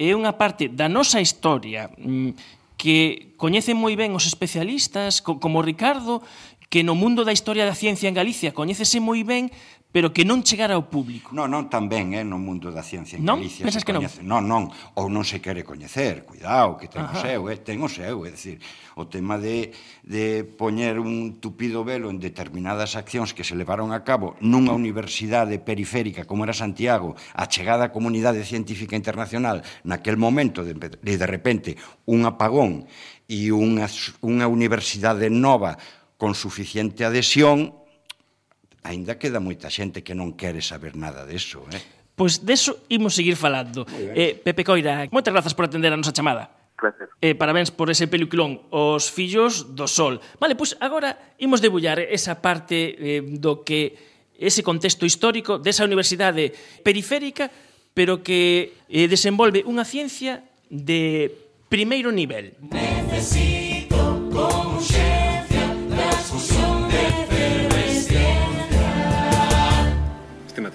é 0.00 0.16
unha 0.16 0.32
parte 0.40 0.72
da 0.72 0.88
nosa 0.88 1.20
historia 1.20 1.92
mm, 2.00 2.32
que 2.80 3.36
coñecen 3.36 3.76
moi 3.76 3.92
ben 3.92 4.16
os 4.16 4.24
especialistas, 4.24 5.20
co 5.20 5.36
como 5.36 5.60
Ricardo, 5.60 6.24
que 6.72 6.80
no 6.80 6.96
mundo 6.96 7.28
da 7.28 7.36
historia 7.36 7.68
da 7.68 7.76
ciencia 7.76 8.08
en 8.08 8.16
Galicia 8.16 8.56
coñécese 8.56 9.04
moi 9.04 9.20
ben 9.20 9.52
pero 9.90 10.14
que 10.14 10.22
non 10.22 10.46
chegara 10.46 10.78
ao 10.78 10.86
público. 10.86 11.34
Non, 11.34 11.50
non, 11.50 11.66
tamén 11.66 12.14
eh, 12.14 12.22
no 12.22 12.38
mundo 12.38 12.70
da 12.70 12.86
ciencia 12.86 13.18
en 13.18 13.26
non? 13.26 13.42
Galicia. 13.42 13.66
Pensas 13.66 13.82
que 13.82 13.90
coñece. 13.90 14.22
non? 14.22 14.46
Non, 14.46 14.70
non, 14.70 14.94
ou 14.94 15.10
non 15.10 15.26
se 15.26 15.42
quere 15.42 15.66
coñecer, 15.66 16.22
cuidado, 16.22 16.78
que 16.78 16.86
ten 16.86 17.02
Ajá. 17.02 17.18
o 17.18 17.18
seu, 17.18 17.40
eh, 17.50 17.58
ten 17.58 17.82
o 17.82 17.90
seu, 17.90 18.22
é 18.22 18.30
dicir, 18.30 18.62
o 18.94 19.10
tema 19.10 19.34
de, 19.34 19.74
de 20.06 20.46
poñer 20.46 21.02
un 21.02 21.42
tupido 21.42 21.82
velo 21.82 22.06
en 22.06 22.22
determinadas 22.22 22.94
accións 22.94 23.34
que 23.34 23.42
se 23.42 23.58
levaron 23.58 23.90
a 23.90 24.06
cabo 24.06 24.38
nunha 24.38 24.70
universidade 24.70 25.58
periférica 25.58 26.22
como 26.22 26.46
era 26.46 26.54
Santiago, 26.54 27.18
a 27.34 27.50
chegada 27.50 27.90
a 27.90 27.94
comunidade 27.94 28.46
científica 28.46 28.94
internacional, 28.94 29.66
naquel 29.82 30.14
momento, 30.14 30.62
de, 30.62 30.78
de 30.78 31.26
repente, 31.26 31.74
un 32.06 32.22
apagón 32.30 32.86
e 33.26 33.50
unha, 33.50 33.90
unha 34.22 34.46
universidade 34.46 35.26
nova 35.26 35.74
con 36.14 36.38
suficiente 36.38 37.02
adhesión 37.02 37.79
Ainda 38.82 39.20
queda 39.20 39.40
moita 39.40 39.68
xente 39.68 40.00
que 40.00 40.16
non 40.16 40.36
quere 40.36 40.64
saber 40.64 40.96
nada 40.96 41.28
deso, 41.28 41.68
eh? 41.68 42.00
Pois 42.16 42.44
deso 42.44 42.84
imos 42.92 43.16
seguir 43.16 43.36
falando. 43.36 43.84
Eh, 43.92 44.36
Pepe 44.36 44.64
Coira, 44.64 45.08
moitas 45.08 45.32
grazas 45.32 45.56
por 45.56 45.68
atender 45.68 45.92
a 45.92 45.96
nosa 45.96 46.12
chamada. 46.12 46.52
Gracias. 46.80 47.08
Eh, 47.20 47.36
parabéns 47.36 47.68
por 47.68 47.92
ese 47.92 48.08
peliculón, 48.08 48.64
Os 48.72 49.12
fillos 49.12 49.76
do 49.76 49.84
sol. 49.84 50.20
Vale, 50.40 50.56
pois 50.56 50.76
agora 50.80 51.36
imos 51.36 51.60
debullar 51.60 52.00
esa 52.00 52.40
parte 52.40 52.96
eh, 52.96 53.20
do 53.20 53.60
que 53.60 53.96
ese 54.40 54.64
contexto 54.64 55.04
histórico 55.04 55.60
desa 55.60 55.84
universidade 55.84 56.56
periférica, 56.80 57.52
pero 57.92 58.24
que 58.24 58.80
eh, 58.88 59.04
desenvolve 59.04 59.60
unha 59.68 59.84
ciencia 59.84 60.40
de 60.72 61.28
primeiro 61.68 62.08
nivel. 62.08 62.56
Necesito 62.64 63.69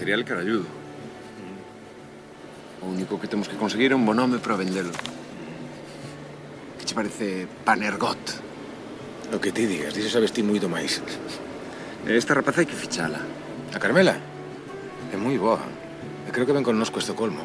material 0.05 0.23
caralludo. 0.23 0.69
Mm. 0.69 2.85
O 2.85 2.93
único 2.93 3.19
que 3.19 3.27
temos 3.27 3.49
que 3.49 3.57
conseguir 3.57 3.89
é 3.89 3.97
un 3.97 4.05
bon 4.05 4.13
nome 4.13 4.37
para 4.37 4.53
vendelo. 4.53 4.93
Que 6.77 6.85
che 6.85 6.93
parece 6.93 7.49
Panergot? 7.65 8.21
O 9.33 9.41
que 9.41 9.49
ti 9.49 9.65
digas, 9.65 9.97
diso 9.97 10.13
sabes 10.13 10.29
ti 10.29 10.45
moito 10.45 10.69
máis. 10.69 11.01
Esta 12.05 12.37
rapaza 12.37 12.61
hai 12.61 12.69
que 12.69 12.77
fichala. 12.77 13.17
A 13.73 13.81
Carmela? 13.81 14.13
É 15.09 15.17
moi 15.17 15.41
boa. 15.41 15.65
E 16.21 16.29
creo 16.29 16.45
que 16.45 16.53
ven 16.53 16.61
connosco 16.61 17.01
este 17.01 17.17
colmo. 17.17 17.41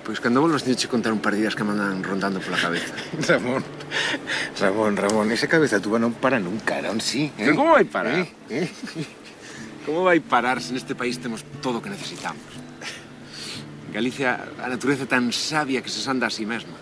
Pois 0.00 0.16
cando 0.16 0.40
volvas 0.40 0.64
diche 0.64 0.88
contar 0.88 1.12
un 1.12 1.20
par 1.20 1.36
de 1.36 1.44
días 1.44 1.52
que 1.52 1.60
mandan 1.60 2.00
rondando 2.00 2.40
pola 2.40 2.56
cabeza. 2.56 2.88
Ramón, 3.28 3.60
Ramón, 4.56 4.96
Ramón, 4.96 5.28
esa 5.28 5.44
cabeza 5.44 5.76
tuba 5.76 6.00
non 6.00 6.16
para 6.16 6.40
nunca, 6.40 6.80
non 6.80 7.04
sí? 7.04 7.28
Eh? 7.36 7.44
Pero 7.44 7.52
como 7.52 7.76
vai 7.76 7.84
parar? 7.84 8.24
Eh? 8.48 8.48
Eh? 8.48 8.64
eh. 8.64 9.20
Como 9.86 10.04
vai 10.04 10.20
parar 10.20 10.60
se 10.60 10.76
neste 10.76 10.92
país 10.92 11.16
temos 11.16 11.40
todo 11.64 11.80
o 11.80 11.82
que 11.82 11.88
necesitamos? 11.88 12.44
En 13.88 13.96
Galicia 13.96 14.38
a 14.60 14.68
natureza 14.68 15.02
é 15.02 15.10
tan 15.10 15.32
sabia 15.32 15.80
que 15.82 15.90
se 15.90 16.04
sanda 16.04 16.28
a 16.28 16.30
si 16.30 16.44
sí 16.44 16.46
mesma. 16.46 16.76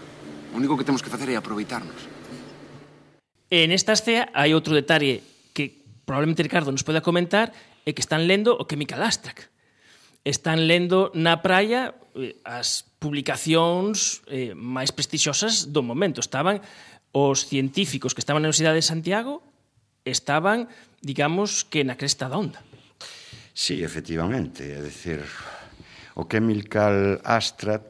O 0.52 0.58
único 0.58 0.76
que 0.76 0.84
temos 0.84 1.00
que 1.00 1.08
facer 1.08 1.30
é 1.30 1.38
aproveitarnos. 1.38 1.96
E 3.48 3.64
nesta 3.70 3.96
escena 3.96 4.28
hai 4.36 4.52
outro 4.52 4.76
detalle 4.76 5.24
que 5.56 5.72
probablemente 6.04 6.44
Ricardo 6.44 6.74
nos 6.74 6.84
poda 6.84 7.00
comentar 7.00 7.54
é 7.88 7.96
que 7.96 8.04
están 8.04 8.28
lendo 8.28 8.52
o 8.52 8.68
que 8.68 8.76
Michael 8.76 9.08
Están 10.26 10.68
lendo 10.68 11.08
na 11.16 11.40
praia 11.40 11.96
eh, 12.12 12.36
as 12.44 12.84
publicacións 13.00 14.20
eh, 14.28 14.52
máis 14.52 14.92
prestixiosas 14.92 15.72
do 15.72 15.80
momento. 15.80 16.20
Estaban 16.20 16.60
os 17.16 17.48
científicos 17.48 18.12
que 18.12 18.20
estaban 18.20 18.44
na 18.44 18.52
Universidade 18.52 18.84
de 18.84 18.90
Santiago 18.90 19.40
estaban, 20.04 20.68
digamos, 21.00 21.64
que 21.64 21.80
na 21.88 21.96
cresta 21.96 22.28
da 22.28 22.36
onda. 22.36 22.60
Sí, 23.58 23.82
efectivamente, 23.82 24.62
é 24.62 24.78
dicir, 24.80 25.18
o 26.14 26.30
Chemical 26.30 27.18
Astra 27.24 27.82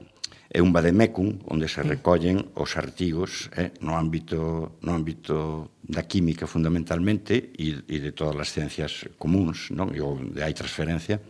é 0.48 0.64
un 0.64 0.72
vademecum 0.72 1.44
onde 1.44 1.68
se 1.68 1.84
mm. 1.84 1.88
recollen 1.92 2.40
os 2.56 2.72
artigos 2.80 3.52
eh, 3.52 3.76
no 3.84 3.92
ámbito 3.92 4.80
no 4.80 4.96
ámbito 4.96 5.76
da 5.84 6.08
química 6.08 6.48
fundamentalmente 6.48 7.52
e, 7.52 7.84
e 7.84 8.00
de 8.00 8.16
todas 8.16 8.40
as 8.40 8.48
ciencias 8.48 9.12
comuns, 9.20 9.68
non? 9.68 9.92
E 9.92 10.00
onde 10.00 10.40
hai 10.40 10.56
transferencia. 10.56 11.20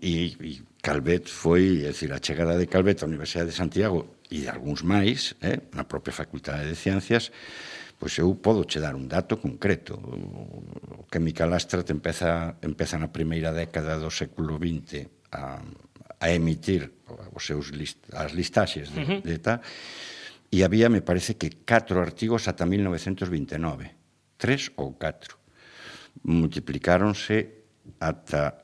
E, 0.00 0.40
e 0.40 0.64
Calvet 0.80 1.28
foi, 1.28 1.84
é 1.84 1.92
dicir, 1.92 2.16
a 2.16 2.24
chegada 2.24 2.56
de 2.56 2.64
Calvet 2.64 3.04
á 3.04 3.04
Universidade 3.04 3.52
de 3.52 3.60
Santiago 3.60 4.24
e 4.32 4.40
de 4.40 4.48
algúns 4.48 4.80
máis, 4.80 5.36
eh, 5.44 5.60
na 5.76 5.84
propia 5.84 6.16
Facultade 6.16 6.64
de 6.64 6.80
Ciencias, 6.80 7.28
Pois 7.98 8.18
eu 8.18 8.34
podo 8.36 8.66
che 8.66 8.80
dar 8.80 8.94
un 8.94 9.06
dato 9.08 9.38
concreto. 9.38 9.94
O 9.94 11.06
Química 11.10 11.46
Lastra 11.46 11.82
te 11.82 11.92
empeza, 11.92 12.58
empeza 12.60 12.98
na 12.98 13.08
primeira 13.08 13.52
década 13.52 13.96
do 13.98 14.10
século 14.10 14.58
XX 14.58 15.06
a, 15.32 15.62
a 16.20 16.26
emitir 16.30 16.90
os 17.32 17.44
seus 17.46 17.70
list, 17.70 17.98
as 18.12 18.32
listaxes 18.32 18.90
de, 18.90 19.00
uh 19.00 19.06
-huh. 19.06 19.20
de 19.22 19.38
tal, 19.38 19.60
e 20.54 20.62
había, 20.62 20.88
me 20.88 21.02
parece 21.02 21.34
que, 21.34 21.50
catro 21.66 21.98
artigos 21.98 22.46
ata 22.46 22.66
1929. 22.66 24.38
Tres 24.38 24.70
ou 24.76 24.94
catro. 24.94 25.38
Multiplicáronse 26.22 27.66
ata 27.98 28.62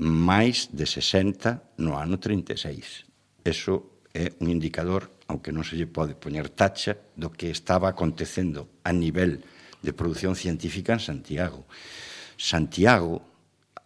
máis 0.00 0.72
de 0.74 0.86
60 0.88 1.78
no 1.78 1.94
ano 1.94 2.18
36. 2.18 3.06
Eso 3.44 4.02
é 4.10 4.34
un 4.42 4.50
indicador 4.50 5.19
aunque 5.30 5.54
non 5.54 5.62
se 5.62 5.78
lle 5.78 5.86
pode 5.86 6.18
poñer 6.18 6.50
tacha 6.50 6.98
do 7.14 7.30
que 7.30 7.54
estaba 7.54 7.94
acontecendo 7.94 8.66
a 8.82 8.90
nivel 8.90 9.46
de 9.80 9.94
produción 9.94 10.34
científica 10.34 10.92
en 10.92 11.00
Santiago. 11.00 11.70
Santiago, 12.34 13.22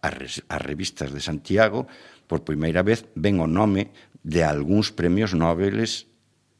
as 0.01 0.41
revistas 0.65 1.13
de 1.13 1.21
Santiago, 1.21 1.85
por 2.25 2.41
primeira 2.41 2.81
vez 2.81 3.05
ven 3.13 3.37
o 3.37 3.47
nome 3.47 3.93
de 4.25 4.41
algúns 4.41 4.89
premios 4.89 5.37
nobeles 5.37 6.09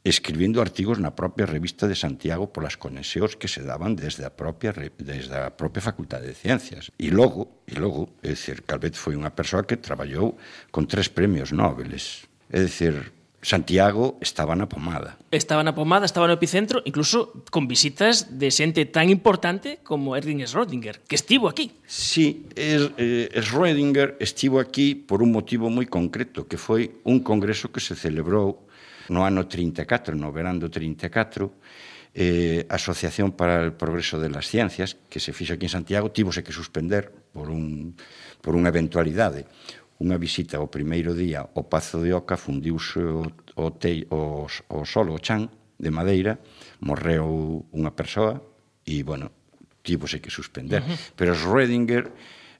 escribindo 0.05 0.61
artigos 0.61 1.01
na 1.01 1.17
propia 1.17 1.49
revista 1.49 1.89
de 1.89 1.97
Santiago 1.97 2.53
polas 2.53 2.77
conexións 2.77 3.33
que 3.33 3.49
se 3.49 3.65
daban 3.65 3.97
desde 3.97 4.21
a 4.21 4.29
propia 4.29 4.69
desde 5.01 5.33
a 5.33 5.49
propia 5.57 5.81
Facultade 5.81 6.29
de 6.29 6.37
Ciencias. 6.37 6.93
E 7.01 7.09
logo, 7.09 7.65
e 7.65 7.73
logo, 7.73 8.13
é 8.21 8.37
dicir, 8.37 8.61
Calvet 8.69 8.93
foi 8.93 9.17
unha 9.17 9.33
persoa 9.33 9.65
que 9.65 9.81
traballou 9.81 10.37
con 10.69 10.85
tres 10.85 11.09
premios 11.09 11.49
Nobeles. 11.49 12.29
É 12.53 12.61
dicir, 12.61 13.14
Santiago 13.45 14.17
estaba 14.25 14.57
na 14.57 14.65
pomada. 14.65 15.21
Estaba 15.29 15.61
na 15.61 15.77
pomada, 15.77 16.09
estaba 16.09 16.25
no 16.25 16.33
epicentro, 16.33 16.81
incluso 16.81 17.45
con 17.53 17.69
visitas 17.69 18.41
de 18.41 18.49
xente 18.49 18.89
tan 18.89 19.13
importante 19.13 19.85
como 19.85 20.17
Erwin 20.17 20.41
Schrödinger, 20.41 21.05
que 21.05 21.13
estivo 21.13 21.45
aquí. 21.45 21.77
Sí, 21.85 22.49
es, 22.57 22.89
eh, 22.97 23.29
Schrödinger 23.37 24.17
estivo 24.17 24.57
aquí 24.57 24.97
por 24.97 25.21
un 25.21 25.29
motivo 25.29 25.69
moi 25.69 25.85
concreto, 25.85 26.49
que 26.49 26.57
foi 26.57 27.05
un 27.05 27.21
congreso 27.21 27.69
que 27.69 27.77
se 27.77 27.93
celebrou 27.93 28.65
no 29.13 29.21
ano 29.21 29.45
34, 29.45 30.17
no 30.17 30.33
verán 30.33 30.57
do 30.57 30.73
34, 30.73 31.53
eh, 32.17 32.65
Asociación 32.65 33.37
para 33.37 33.61
el 33.61 33.77
Progreso 33.77 34.17
de 34.17 34.33
las 34.33 34.49
Ciencias, 34.49 34.97
que 35.05 35.21
se 35.21 35.37
fixo 35.37 35.53
aquí 35.53 35.69
en 35.69 35.77
Santiago, 35.77 36.09
tivose 36.09 36.41
que 36.41 36.49
suspender 36.49 37.13
por, 37.29 37.53
un, 37.53 37.93
por 38.41 38.57
unha 38.57 38.73
eventualidade 38.73 39.45
unha 40.03 40.19
visita 40.19 40.59
o 40.59 40.67
primeiro 40.67 41.15
día 41.15 41.47
ao 41.47 41.63
Pazo 41.71 42.03
de 42.03 42.11
Oca 42.11 42.35
fundiuse 42.35 42.99
o, 42.99 43.23
o, 43.55 43.65
te, 43.71 44.03
o, 44.11 44.43
o 44.47 44.79
solo, 44.83 45.15
o 45.15 45.19
chan 45.23 45.47
de 45.79 45.91
madeira, 45.91 46.39
morreu 46.83 47.63
unha 47.71 47.91
persoa 47.95 48.39
e, 48.83 49.03
bueno, 49.03 49.31
tivose 49.83 50.19
que 50.19 50.31
suspender. 50.31 50.83
Uh 50.83 50.91
-huh. 50.91 50.97
Pero 51.15 51.31
Schrödinger 51.35 52.11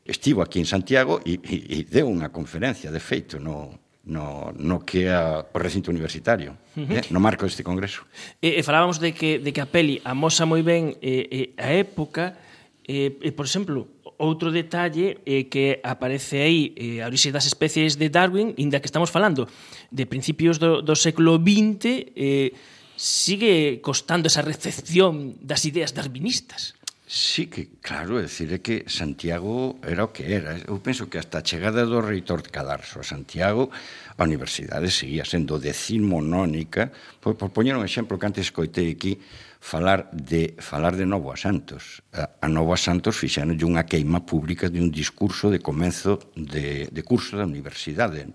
estivo 0.06 0.42
aquí 0.42 0.60
en 0.60 0.70
Santiago 0.70 1.20
e, 1.26 1.40
e, 1.42 1.56
e 1.82 1.84
deu 1.84 2.08
unha 2.08 2.30
conferencia, 2.32 2.94
de 2.94 3.02
feito, 3.02 3.42
no, 3.42 3.84
no, 4.06 4.54
no 4.54 4.86
que 4.86 5.10
é 5.10 5.18
o 5.18 5.58
recinto 5.58 5.90
universitario, 5.90 6.56
uh 6.78 6.86
-huh. 6.86 6.98
eh, 7.02 7.04
no 7.10 7.20
marco 7.20 7.44
deste 7.44 7.66
congreso. 7.66 8.06
E, 8.40 8.56
e 8.56 8.62
falábamos 8.64 9.02
de 9.02 9.12
que, 9.12 9.42
de 9.42 9.52
que 9.52 9.60
a 9.60 9.68
peli 9.68 10.00
amosa 10.06 10.46
moi 10.46 10.62
ben 10.62 10.96
eh, 11.02 11.28
eh, 11.28 11.48
a 11.58 11.74
época, 11.74 12.38
eh, 12.86 13.18
e, 13.18 13.30
por 13.34 13.50
exemplo, 13.50 13.95
Outro 14.18 14.48
detalle 14.52 15.20
é 15.28 15.52
que 15.52 15.84
aparece 15.84 16.40
aí 16.40 16.72
eh, 16.80 17.04
a 17.04 17.12
orixe 17.12 17.36
das 17.36 17.44
especies 17.44 18.00
de 18.00 18.08
Darwin, 18.08 18.56
inda 18.56 18.80
que 18.80 18.88
estamos 18.88 19.12
falando 19.12 19.44
de 19.92 20.06
principios 20.08 20.56
do, 20.56 20.80
do 20.80 20.96
século 20.96 21.36
XX, 21.36 22.16
eh, 22.16 22.56
sigue 22.96 23.84
costando 23.84 24.32
esa 24.32 24.40
recepción 24.40 25.36
das 25.44 25.68
ideas 25.68 25.92
darwinistas. 25.92 26.80
Sí 27.06 27.46
que, 27.46 27.70
claro, 27.86 28.18
é 28.18 28.26
dicir, 28.26 28.50
é 28.50 28.58
que 28.58 28.90
Santiago 28.90 29.78
era 29.86 30.08
o 30.08 30.10
que 30.10 30.26
era. 30.26 30.58
Eu 30.66 30.82
penso 30.82 31.06
que 31.06 31.22
hasta 31.22 31.38
a 31.38 31.46
chegada 31.46 31.86
do 31.86 32.02
reitor 32.02 32.42
de 32.42 32.50
Cadarso 32.50 32.98
a 32.98 33.06
Santiago, 33.06 33.70
a 34.18 34.26
universidade 34.26 34.90
seguía 34.90 35.22
sendo 35.22 35.62
decimonónica, 35.62 36.90
por, 37.22 37.38
por 37.38 37.54
poñer 37.54 37.78
un 37.78 37.86
exemplo 37.86 38.18
que 38.18 38.26
antes 38.26 38.50
coitei 38.50 38.90
aquí, 38.90 39.22
falar 39.66 40.14
de 40.14 40.54
falar 40.62 40.94
de 40.96 41.10
novo 41.10 41.34
a 41.34 41.38
Santos. 41.38 42.06
A, 42.14 42.46
a 42.46 42.48
novo 42.48 42.70
a 42.70 42.78
Santos 42.78 43.18
fixeron 43.18 43.58
unha 43.58 43.90
queima 43.90 44.22
pública 44.22 44.70
de 44.70 44.78
un 44.78 44.94
discurso 44.94 45.50
de 45.50 45.58
comenzo 45.58 46.22
de, 46.38 46.86
de 46.94 47.02
curso 47.02 47.34
da 47.34 47.50
universidade 47.50 48.30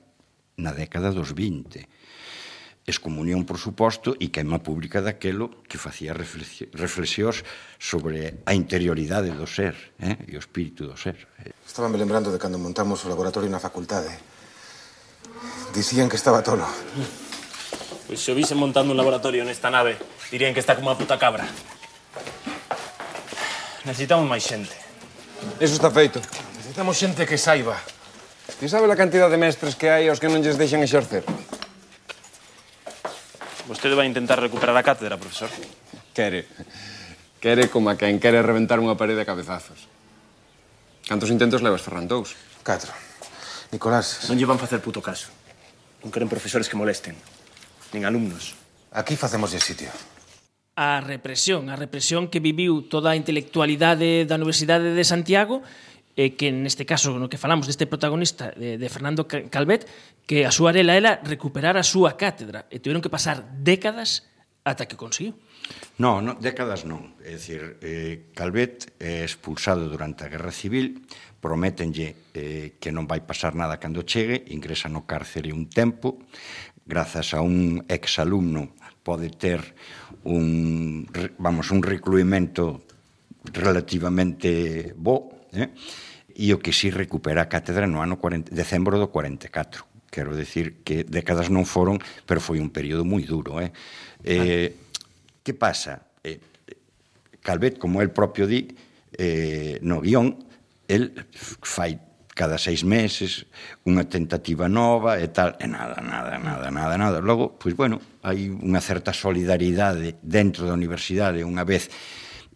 na 0.58 0.74
década 0.74 1.14
dos 1.14 1.30
20 1.30 1.86
excomunión, 2.90 3.46
por 3.46 3.62
suposto, 3.62 4.18
e 4.18 4.34
queima 4.34 4.58
pública 4.58 4.98
daquelo 4.98 5.62
que 5.70 5.78
facía 5.78 6.10
reflexións 6.10 7.46
sobre 7.78 8.42
a 8.42 8.52
interioridade 8.56 9.30
do 9.30 9.46
ser 9.46 9.78
eh? 10.02 10.18
e 10.26 10.34
o 10.34 10.42
espírito 10.42 10.90
do 10.90 10.98
ser. 10.98 11.30
Estábame 11.62 11.94
lembrando 11.94 12.34
de 12.34 12.42
cando 12.42 12.58
montamos 12.58 13.06
o 13.06 13.10
laboratorio 13.12 13.46
na 13.46 13.62
facultade. 13.62 14.10
Dicían 15.70 16.10
que 16.10 16.18
estaba 16.18 16.42
tolo. 16.42 16.66
Pois 18.10 18.18
se 18.18 18.34
o 18.34 18.34
visen 18.34 18.58
montando 18.58 18.90
un 18.90 18.98
laboratorio 18.98 19.46
nesta 19.46 19.70
nave, 19.70 19.94
dirían 20.34 20.50
que 20.50 20.58
está 20.58 20.74
como 20.74 20.90
a 20.90 20.98
puta 20.98 21.14
cabra. 21.14 21.46
Necesitamos 23.86 24.26
máis 24.26 24.42
xente. 24.42 24.74
Eso 25.62 25.78
está 25.78 25.94
feito. 25.94 26.18
Necesitamos 26.58 26.98
xente 26.98 27.22
que 27.22 27.38
saiba. 27.38 27.78
Ti 28.58 28.66
sabe 28.66 28.90
a 28.90 28.98
cantidad 28.98 29.30
de 29.30 29.38
mestres 29.38 29.78
que 29.78 29.94
hai 29.94 30.10
aos 30.10 30.18
que 30.18 30.26
non 30.26 30.42
lles 30.42 30.58
deixan 30.58 30.82
exercer? 30.82 31.22
Vostede 33.70 33.94
vai 33.94 34.10
intentar 34.10 34.42
recuperar 34.42 34.74
a 34.74 34.82
cátedra, 34.82 35.14
profesor? 35.14 35.46
Quere. 36.10 36.50
Quere 37.38 37.70
como 37.70 37.94
a 37.94 37.96
quen 37.96 38.18
quere 38.18 38.42
reventar 38.42 38.82
unha 38.82 38.98
parede 38.98 39.22
a 39.22 39.30
cabezazos. 39.30 39.86
Cantos 41.06 41.30
intentos 41.30 41.62
levas, 41.62 41.78
Ferran? 41.78 42.10
Dous? 42.10 42.34
Catro. 42.66 42.90
Nicolás... 43.70 44.26
Non 44.26 44.34
lle 44.34 44.50
van 44.50 44.58
facer 44.58 44.82
puto 44.82 44.98
caso. 44.98 45.30
Non 46.02 46.10
queren 46.10 46.26
profesores 46.26 46.66
que 46.66 46.74
molesten 46.74 47.14
nin 47.92 48.06
alumnos. 48.06 48.54
Aquí 48.90 49.14
facemos 49.14 49.54
de 49.54 49.60
sitio. 49.62 49.90
A 50.74 51.02
represión, 51.04 51.68
a 51.68 51.76
represión 51.76 52.32
que 52.32 52.40
viviu 52.40 52.86
toda 52.88 53.12
a 53.12 53.18
intelectualidade 53.18 54.24
da 54.24 54.38
Universidade 54.38 54.96
de 54.96 55.04
Santiago 55.04 55.62
e 56.18 56.34
que 56.34 56.50
neste 56.50 56.82
caso 56.84 57.14
no 57.16 57.30
que 57.30 57.38
falamos 57.38 57.70
deste 57.70 57.86
protagonista 57.86 58.50
de, 58.52 58.76
de 58.76 58.88
Fernando 58.90 59.24
Calvet 59.26 59.86
que 60.26 60.42
a 60.42 60.52
súa 60.52 60.74
arela 60.74 60.98
era 60.98 61.22
recuperar 61.22 61.78
a 61.78 61.86
súa 61.86 62.18
cátedra 62.18 62.66
e 62.68 62.82
tiveron 62.82 63.02
que 63.02 63.12
pasar 63.12 63.46
décadas 63.62 64.26
ata 64.66 64.84
que 64.84 64.98
conseguiu. 64.98 65.38
No, 66.00 66.20
no, 66.20 66.34
décadas 66.36 66.84
non. 66.84 67.14
É 67.22 67.36
dicir, 67.36 67.78
eh, 67.84 68.32
Calvet 68.32 68.96
é 68.98 69.24
expulsado 69.24 69.86
durante 69.88 70.24
a 70.24 70.32
Guerra 70.32 70.52
Civil, 70.52 71.04
prométenlle 71.40 72.32
eh, 72.32 72.76
que 72.80 72.90
non 72.92 73.08
vai 73.08 73.24
pasar 73.24 73.52
nada 73.56 73.80
cando 73.80 74.04
chegue, 74.04 74.48
ingresa 74.52 74.88
no 74.88 75.04
cárcere 75.04 75.52
un 75.52 75.68
tempo, 75.68 76.20
grazas 76.90 77.32
a 77.32 77.40
un 77.40 77.86
exalumno 77.86 78.74
pode 79.06 79.30
ter 79.30 79.62
un, 80.24 81.06
vamos, 81.38 81.70
un 81.70 81.82
recluimento 81.82 82.82
relativamente 83.54 84.92
bo, 84.98 85.46
eh? 85.52 85.70
e 86.34 86.52
o 86.52 86.58
que 86.58 86.72
si 86.72 86.90
recupera 86.90 87.46
a 87.46 87.50
cátedra 87.50 87.86
no 87.86 88.02
ano 88.02 88.18
40, 88.18 88.52
decembro 88.52 88.98
do 88.98 89.08
44. 89.08 90.10
Quero 90.10 90.34
decir 90.34 90.82
que 90.82 91.06
décadas 91.06 91.48
non 91.48 91.64
foron, 91.64 92.02
pero 92.26 92.42
foi 92.42 92.58
un 92.58 92.74
período 92.74 93.06
moi 93.06 93.22
duro. 93.22 93.62
Eh? 93.62 93.70
Eh, 94.26 94.74
que 95.46 95.54
pasa? 95.54 96.10
Eh, 96.26 96.42
Calvet, 97.40 97.78
como 97.78 98.02
el 98.02 98.10
propio 98.10 98.44
di, 98.50 98.68
eh, 99.16 99.78
no 99.80 100.02
guión, 100.02 100.44
el 100.90 101.14
fai 101.32 102.09
cada 102.40 102.56
seis 102.56 102.88
meses, 102.88 103.44
unha 103.84 104.08
tentativa 104.08 104.64
nova 104.64 105.20
e 105.20 105.28
tal, 105.28 105.60
e 105.60 105.68
nada, 105.68 106.00
nada, 106.00 106.40
nada, 106.40 106.72
nada, 106.72 106.96
nada. 106.96 107.20
Logo, 107.20 107.60
pois 107.60 107.76
bueno, 107.76 108.00
hai 108.24 108.48
unha 108.48 108.80
certa 108.80 109.12
solidaridade 109.12 110.16
dentro 110.24 110.64
da 110.64 110.72
universidade 110.72 111.44
unha 111.44 111.68
vez, 111.68 111.92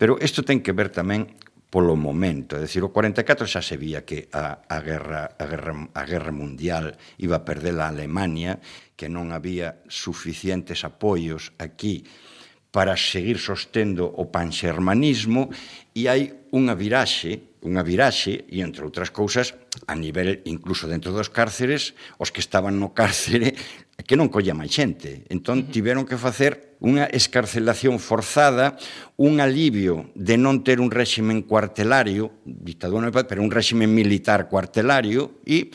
pero 0.00 0.16
isto 0.16 0.40
ten 0.40 0.64
que 0.64 0.72
ver 0.72 0.88
tamén 0.88 1.36
polo 1.68 2.00
momento, 2.00 2.56
é 2.56 2.64
dicir, 2.64 2.80
o 2.80 2.94
44 2.94 3.44
xa 3.44 3.60
se 3.60 3.76
vía 3.76 4.08
que 4.08 4.32
a, 4.32 4.64
a, 4.64 4.78
guerra, 4.80 5.36
a, 5.36 5.44
guerra, 5.44 5.74
a 5.92 6.02
guerra 6.08 6.32
mundial 6.32 6.96
iba 7.20 7.42
a 7.42 7.44
perder 7.44 7.76
a 7.76 7.92
Alemania, 7.92 8.62
que 8.96 9.12
non 9.12 9.36
había 9.36 9.84
suficientes 9.90 10.80
apoios 10.86 11.52
aquí 11.60 12.08
para 12.72 12.96
seguir 12.96 13.36
sostendo 13.36 14.08
o 14.08 14.32
panxermanismo 14.32 15.52
e 15.92 16.08
hai 16.08 16.46
unha 16.56 16.72
viraxe 16.72 17.53
unha 17.64 17.80
viraxe 17.80 18.44
e, 18.44 18.60
entre 18.60 18.84
outras 18.84 19.08
cousas, 19.08 19.56
a 19.88 19.96
nivel 19.96 20.44
incluso 20.44 20.84
dentro 20.84 21.16
dos 21.16 21.32
cárceres, 21.32 21.96
os 22.20 22.28
que 22.28 22.44
estaban 22.44 22.76
no 22.76 22.92
cárcere 22.92 23.56
que 24.04 24.18
non 24.18 24.28
colle 24.28 24.52
máis 24.52 24.74
xente. 24.74 25.24
Entón, 25.32 25.70
tiveron 25.72 26.04
que 26.04 26.20
facer 26.20 26.76
unha 26.84 27.08
escarcelación 27.08 27.96
forzada, 27.96 28.76
un 29.16 29.40
alivio 29.40 30.12
de 30.12 30.36
non 30.36 30.60
ter 30.60 30.82
un 30.82 30.92
réximen 30.92 31.46
cuartelario, 31.46 32.42
dictadura, 32.44 33.08
pero 33.24 33.40
un 33.40 33.54
réximen 33.54 33.88
militar 33.88 34.50
cuartelario, 34.50 35.40
e 35.46 35.72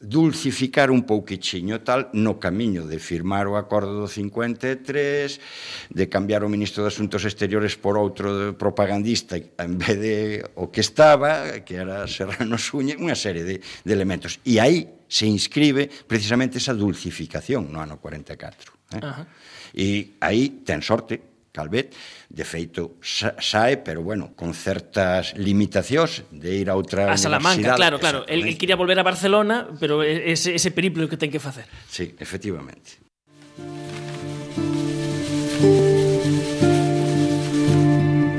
dulcificar 0.00 0.90
un 0.90 1.04
pouquichiño 1.04 1.84
tal 1.84 2.08
no 2.16 2.40
camiño 2.40 2.88
de 2.88 2.96
firmar 2.96 3.44
o 3.44 3.60
acordo 3.60 4.00
do 4.00 4.08
53, 4.08 5.92
de 5.92 6.04
cambiar 6.08 6.40
o 6.40 6.48
ministro 6.48 6.80
de 6.80 6.88
Asuntos 6.88 7.28
Exteriores 7.28 7.76
por 7.76 8.00
outro 8.00 8.56
propagandista 8.56 9.36
en 9.36 9.76
vez 9.76 9.96
de 10.00 10.16
o 10.56 10.72
que 10.72 10.80
estaba, 10.80 11.60
que 11.60 11.76
era 11.76 12.08
Serrano 12.08 12.56
Suñe, 12.56 12.96
unha 12.96 13.12
serie 13.12 13.44
de, 13.44 13.60
de 13.60 13.92
elementos. 13.92 14.40
E 14.48 14.56
aí 14.56 15.04
se 15.04 15.28
inscribe 15.28 15.92
precisamente 16.08 16.56
esa 16.56 16.72
dulcificación 16.72 17.68
no 17.68 17.84
ano 17.84 18.00
44. 18.00 18.96
Eh? 18.96 19.04
Ajá. 19.04 19.28
E 19.76 20.16
aí 20.18 20.64
ten 20.64 20.80
sorte 20.80 21.29
Calvet, 21.60 21.92
de 22.32 22.44
feito 22.48 22.96
sae, 23.04 23.76
pero 23.76 24.00
bueno, 24.00 24.32
con 24.32 24.56
certas 24.56 25.36
limitacións 25.36 26.24
de 26.32 26.56
ir 26.56 26.72
a 26.72 26.74
outra 26.80 27.12
a 27.12 27.20
Salamanca, 27.20 27.76
claro, 27.76 28.00
claro. 28.00 28.24
El, 28.24 28.48
el 28.48 28.56
quería 28.56 28.80
volver 28.80 28.96
a 28.96 29.04
Barcelona, 29.04 29.68
pero 29.76 30.00
ese, 30.00 30.56
ese 30.56 30.72
periplo 30.72 31.04
que 31.04 31.20
ten 31.20 31.28
que 31.28 31.36
facer. 31.36 31.68
Sí, 31.84 32.16
efectivamente. 32.16 32.96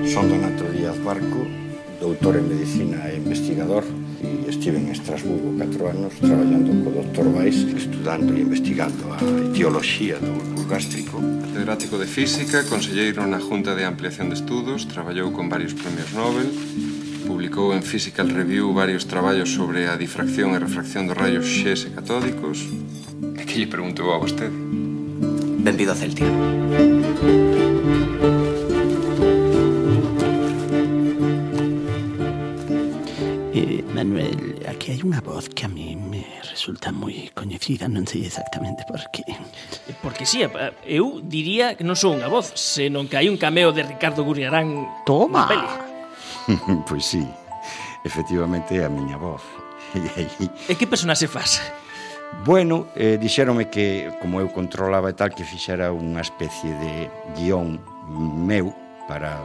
Son 0.09 0.25
Donato 0.27 0.65
Díaz 0.73 0.97
Barco, 1.05 1.45
doctor 2.21 2.37
en 2.37 2.49
medicina 2.49 3.09
e 3.09 3.17
investigador 3.17 3.81
e 4.21 4.45
estive 4.45 4.77
en 4.77 4.93
Estrasburgo 4.93 5.57
4 5.57 5.89
anos 5.89 6.13
traballando 6.21 6.69
co 6.85 6.93
doctor 6.93 7.25
Weiss 7.33 7.65
estudando 7.73 8.37
e 8.37 8.45
investigando 8.45 9.09
a 9.09 9.17
etioloxía 9.49 10.21
do 10.21 10.29
bulbo 10.29 10.69
gástrico. 10.69 11.17
Catedrático 11.17 11.97
de 11.97 12.05
Física, 12.05 12.61
conselleiro 12.69 13.25
na 13.25 13.41
Junta 13.41 13.73
de 13.73 13.89
Ampliación 13.89 14.29
de 14.29 14.37
Estudos 14.37 14.85
traballou 14.85 15.33
con 15.33 15.49
varios 15.49 15.73
premios 15.73 16.13
Nobel 16.13 16.45
publicou 17.25 17.73
en 17.73 17.81
Physical 17.81 18.29
Review 18.29 18.69
varios 18.69 19.09
traballos 19.09 19.49
sobre 19.49 19.89
a 19.89 19.97
difracción 19.97 20.53
e 20.53 20.61
refracción 20.61 21.09
dos 21.09 21.17
rayos 21.17 21.49
X 21.49 21.89
e 21.89 21.97
catódicos. 21.97 22.69
E 23.33 23.41
que 23.49 23.57
lle 23.57 23.65
preguntou 23.65 24.13
a 24.13 24.21
vostede? 24.21 24.53
Benvido 25.65 25.89
a 25.89 25.97
Celtia. 25.97 26.29
Manuel, 34.01 34.65
aquí 34.65 34.97
hai 34.97 35.05
unha 35.05 35.21
voz 35.21 35.45
que 35.53 35.61
a 35.61 35.69
mí 35.69 35.93
me 35.93 36.25
resulta 36.49 36.89
moi 36.89 37.29
coñecida, 37.37 37.85
non 37.85 38.09
sei 38.09 38.25
exactamente 38.25 38.81
por 38.89 38.97
qué. 39.13 39.21
Porque 40.01 40.25
sí, 40.25 40.41
eh, 40.41 40.73
eu 40.89 41.21
diría 41.21 41.77
que 41.77 41.85
non 41.85 41.93
sou 41.93 42.17
unha 42.17 42.25
voz, 42.25 42.49
senón 42.57 43.05
que 43.05 43.21
hai 43.21 43.29
un 43.29 43.37
cameo 43.37 43.69
de 43.69 43.85
Ricardo 43.85 44.25
Guriarán 44.25 44.89
Toma! 45.05 45.45
peli. 45.45 45.69
pois 46.89 47.05
sí, 47.05 47.21
efectivamente 48.01 48.81
é 48.81 48.89
a 48.89 48.89
miña 48.89 49.21
voz. 49.21 49.45
e 50.65 50.73
que 50.73 50.89
personaxe 50.89 51.29
faz? 51.29 51.61
Bueno, 52.41 52.89
eh, 52.97 53.21
dixérome 53.21 53.69
que, 53.69 54.09
como 54.17 54.41
eu 54.41 54.49
controlaba 54.49 55.13
e 55.13 55.15
tal, 55.15 55.29
que 55.29 55.45
fixera 55.45 55.93
unha 55.93 56.25
especie 56.25 56.73
de 56.73 57.05
guión 57.37 57.77
meu 58.49 58.73
para 59.05 59.37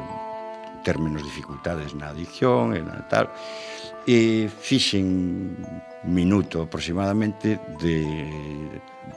ter 0.87 0.97
menos 1.03 1.21
dificultades 1.27 1.93
na 1.93 2.15
adicción 2.15 2.73
e 2.73 2.81
na 2.81 3.05
tal 3.13 3.29
e 4.07 4.47
fixen 4.47 5.59
minuto 6.07 6.63
aproximadamente 6.63 7.59
de, 7.83 8.07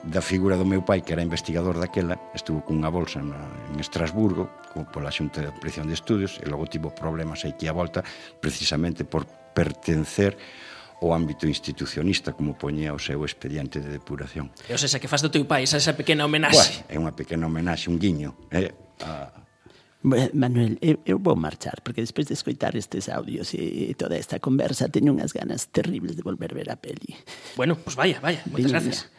da 0.03 0.21
figura 0.21 0.57
do 0.57 0.65
meu 0.65 0.81
pai, 0.81 1.05
que 1.05 1.13
era 1.13 1.21
investigador 1.21 1.77
daquela, 1.77 2.17
estuvo 2.33 2.65
cunha 2.65 2.89
bolsa 2.89 3.21
na, 3.21 3.37
en 3.69 3.77
Estrasburgo, 3.77 4.49
como 4.73 4.89
pola 4.89 5.13
xunta 5.13 5.45
de 5.45 5.53
ampliación 5.53 5.85
de 5.85 5.93
estudios, 5.93 6.41
e 6.41 6.49
logo 6.49 6.65
tivo 6.65 6.89
problemas 6.89 7.45
aquí 7.45 7.69
a 7.69 7.73
volta, 7.73 8.01
precisamente 8.41 9.05
por 9.05 9.29
pertencer 9.53 10.33
o 10.99 11.13
ámbito 11.13 11.47
institucionista, 11.47 12.33
como 12.33 12.57
poñía 12.57 12.91
o 12.91 12.99
seu 12.99 13.23
expediente 13.23 13.79
de 13.79 13.93
depuración. 13.93 14.51
E, 14.67 14.73
o 14.73 14.79
sea, 14.81 14.99
que 14.99 15.07
faz 15.07 15.21
do 15.21 15.29
teu 15.29 15.45
pai 15.45 15.63
esa, 15.63 15.77
esa 15.77 15.93
pequena 15.93 16.25
homenaxe? 16.25 16.83
Bueno, 16.89 16.89
é 16.89 16.95
unha 16.97 17.13
pequena 17.13 17.45
homenaxe, 17.45 17.87
un 17.87 18.01
guiño. 18.01 18.35
Eh? 18.49 18.88
Manuel, 20.01 20.77
eu, 20.81 20.99
eu 21.05 21.19
vou 21.19 21.35
marchar, 21.35 21.81
porque 21.83 21.99
despois 21.99 22.27
de 22.27 22.33
escoitar 22.33 22.75
estes 22.77 23.09
audios 23.09 23.53
e, 23.53 23.91
e 23.91 23.93
toda 23.95 24.15
esta 24.15 24.39
conversa, 24.39 24.87
teño 24.87 25.11
unhas 25.11 25.35
ganas 25.35 25.67
terribles 25.67 26.15
de 26.15 26.23
volver 26.23 26.55
ver 26.55 26.71
a 26.71 26.79
peli. 26.79 27.19
Bueno, 27.59 27.75
pues 27.75 27.99
vaya, 27.99 28.23
vaya, 28.23 28.39
moitas 28.47 28.71
gracias. 28.71 29.11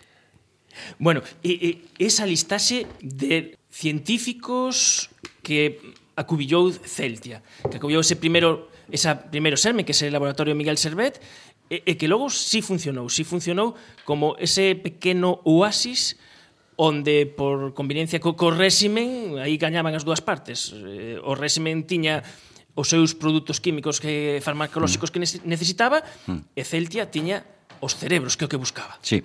Bueno, 0.97 1.21
e, 1.45 1.53
e, 1.61 1.71
esa 2.01 2.25
listaxe 2.25 2.89
de 3.05 3.61
científicos 3.69 5.11
que 5.45 5.77
acubillou 6.17 6.73
Celtia, 6.73 7.45
que 7.69 7.77
acubillou 7.77 8.01
ese 8.01 8.17
primeiro 8.17 8.73
esa 8.89 9.15
primeiro 9.29 9.61
serme, 9.61 9.85
que 9.85 9.93
é 9.93 10.09
o 10.09 10.13
laboratorio 10.13 10.57
Miguel 10.57 10.81
Servet, 10.81 11.21
e, 11.69 11.85
e 11.85 11.93
que 11.95 12.09
logo 12.09 12.33
sí 12.33 12.65
funcionou, 12.65 13.13
sí 13.13 13.23
funcionou 13.23 13.77
como 14.09 14.35
ese 14.41 14.75
pequeno 14.75 15.45
oasis 15.45 16.17
onde 16.81 17.29
por 17.29 17.77
conveniencia 17.77 18.25
co, 18.25 18.33
co 18.41 18.49
réximen 18.49 19.37
aí 19.37 19.61
gañaban 19.61 19.93
as 19.93 20.01
dúas 20.09 20.25
partes. 20.25 20.73
Eh, 20.73 21.21
o 21.21 21.37
réximen 21.37 21.85
tiña 21.85 22.25
os 22.73 22.89
seus 22.89 23.13
produtos 23.13 23.61
químicos 23.61 24.01
que 24.01 24.41
farmacolóxicos 24.41 25.13
que 25.13 25.21
necesitaba 25.21 26.01
mm. 26.25 26.57
e 26.57 26.63
Celtia 26.65 27.13
tiña 27.13 27.45
os 27.85 28.01
cerebros 28.01 28.41
que 28.41 28.49
o 28.49 28.51
que 28.51 28.57
buscaba. 28.57 28.97
Sí. 29.05 29.21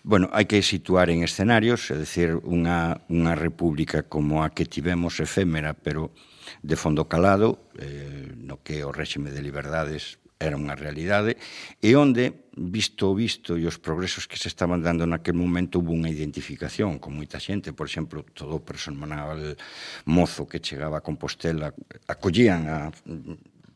Bueno, 0.00 0.32
hai 0.32 0.48
que 0.48 0.64
situar 0.64 1.12
en 1.12 1.20
escenarios, 1.20 1.92
é 1.92 2.00
dicir, 2.00 2.40
unha, 2.40 3.04
unha 3.12 3.36
república 3.36 4.08
como 4.08 4.40
a 4.40 4.54
que 4.56 4.64
tivemos 4.64 5.20
efémera, 5.20 5.76
pero 5.76 6.16
de 6.64 6.76
fondo 6.80 7.12
calado, 7.12 7.68
eh, 7.76 8.32
no 8.40 8.64
que 8.64 8.86
o 8.86 8.94
réxime 8.94 9.34
de 9.34 9.44
liberdades 9.44 10.16
era 10.36 10.56
unha 10.56 10.76
realidade, 10.76 11.40
e 11.80 11.96
onde, 11.96 12.52
visto 12.52 13.08
o 13.08 13.16
visto 13.16 13.56
e 13.56 13.64
os 13.64 13.80
progresos 13.80 14.28
que 14.28 14.36
se 14.36 14.52
estaban 14.52 14.84
dando 14.84 15.08
naquel 15.08 15.32
momento, 15.36 15.80
hubo 15.80 15.96
unha 15.96 16.12
identificación 16.12 17.00
con 17.00 17.16
moita 17.16 17.40
xente, 17.40 17.72
por 17.72 17.88
exemplo, 17.88 18.20
todo 18.36 18.60
o 18.60 18.64
personal 18.64 19.56
mozo 20.04 20.44
que 20.44 20.60
chegaba 20.60 21.00
a 21.00 21.06
Compostela, 21.06 21.72
acollían 22.04 22.68
a 22.68 22.92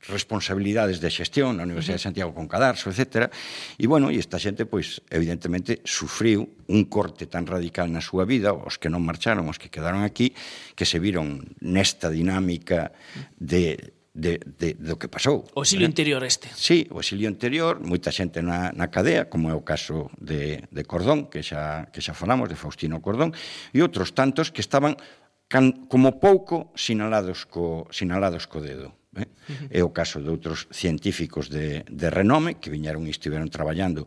responsabilidades 0.09 1.01
de 1.01 1.13
xestión 1.13 1.61
na 1.61 1.69
Universidade 1.69 2.01
de 2.01 2.09
Santiago 2.09 2.33
con 2.33 2.49
Cadarso, 2.49 2.89
etc. 2.89 3.29
E, 3.77 3.85
bueno, 3.85 4.09
e 4.09 4.17
esta 4.17 4.41
xente, 4.41 4.65
pois, 4.65 5.05
evidentemente, 5.13 5.85
sufriu 5.85 6.49
un 6.73 6.89
corte 6.89 7.29
tan 7.29 7.45
radical 7.45 7.93
na 7.93 8.01
súa 8.01 8.25
vida, 8.25 8.57
os 8.57 8.81
que 8.81 8.89
non 8.89 9.05
marcharon, 9.05 9.45
os 9.53 9.61
que 9.61 9.69
quedaron 9.69 10.01
aquí, 10.01 10.33
que 10.73 10.89
se 10.89 10.97
viron 10.97 11.45
nesta 11.61 12.09
dinámica 12.09 12.97
de 13.37 14.00
de, 14.21 14.37
de, 14.61 14.77
do 14.77 15.01
que 15.01 15.09
pasou. 15.09 15.49
O 15.57 15.65
exilio 15.65 15.89
¿verdad? 15.89 15.97
interior 15.97 16.23
este. 16.29 16.53
Sí, 16.53 16.85
o 16.93 17.01
exilio 17.01 17.33
interior, 17.33 17.81
moita 17.81 18.13
xente 18.13 18.45
na, 18.45 18.69
na 18.77 18.93
cadea, 18.93 19.33
como 19.33 19.49
é 19.49 19.57
o 19.57 19.65
caso 19.65 20.13
de, 20.21 20.69
de 20.69 20.83
Cordón, 20.85 21.33
que 21.33 21.41
xa, 21.41 21.89
que 21.89 22.05
xa 22.05 22.13
falamos, 22.13 22.53
de 22.53 22.61
Faustino 22.61 23.01
Cordón, 23.01 23.33
e 23.73 23.81
outros 23.81 24.13
tantos 24.13 24.53
que 24.53 24.61
estaban 24.61 25.01
can, 25.49 25.89
como 25.89 26.21
pouco 26.21 26.69
sinalados 26.77 27.49
co, 27.49 27.89
sinalados 27.89 28.45
co 28.45 28.61
dedo. 28.61 28.93
Eh? 29.17 29.27
Uh 29.27 29.27
-huh. 29.27 29.69
É 29.75 29.81
o 29.83 29.91
caso 29.91 30.23
de 30.23 30.31
outros 30.31 30.71
científicos 30.71 31.51
de, 31.51 31.83
de 31.89 32.09
renome 32.13 32.61
que 32.61 32.71
viñeron 32.71 33.09
e 33.09 33.11
estiveron 33.11 33.51
traballando 33.51 34.07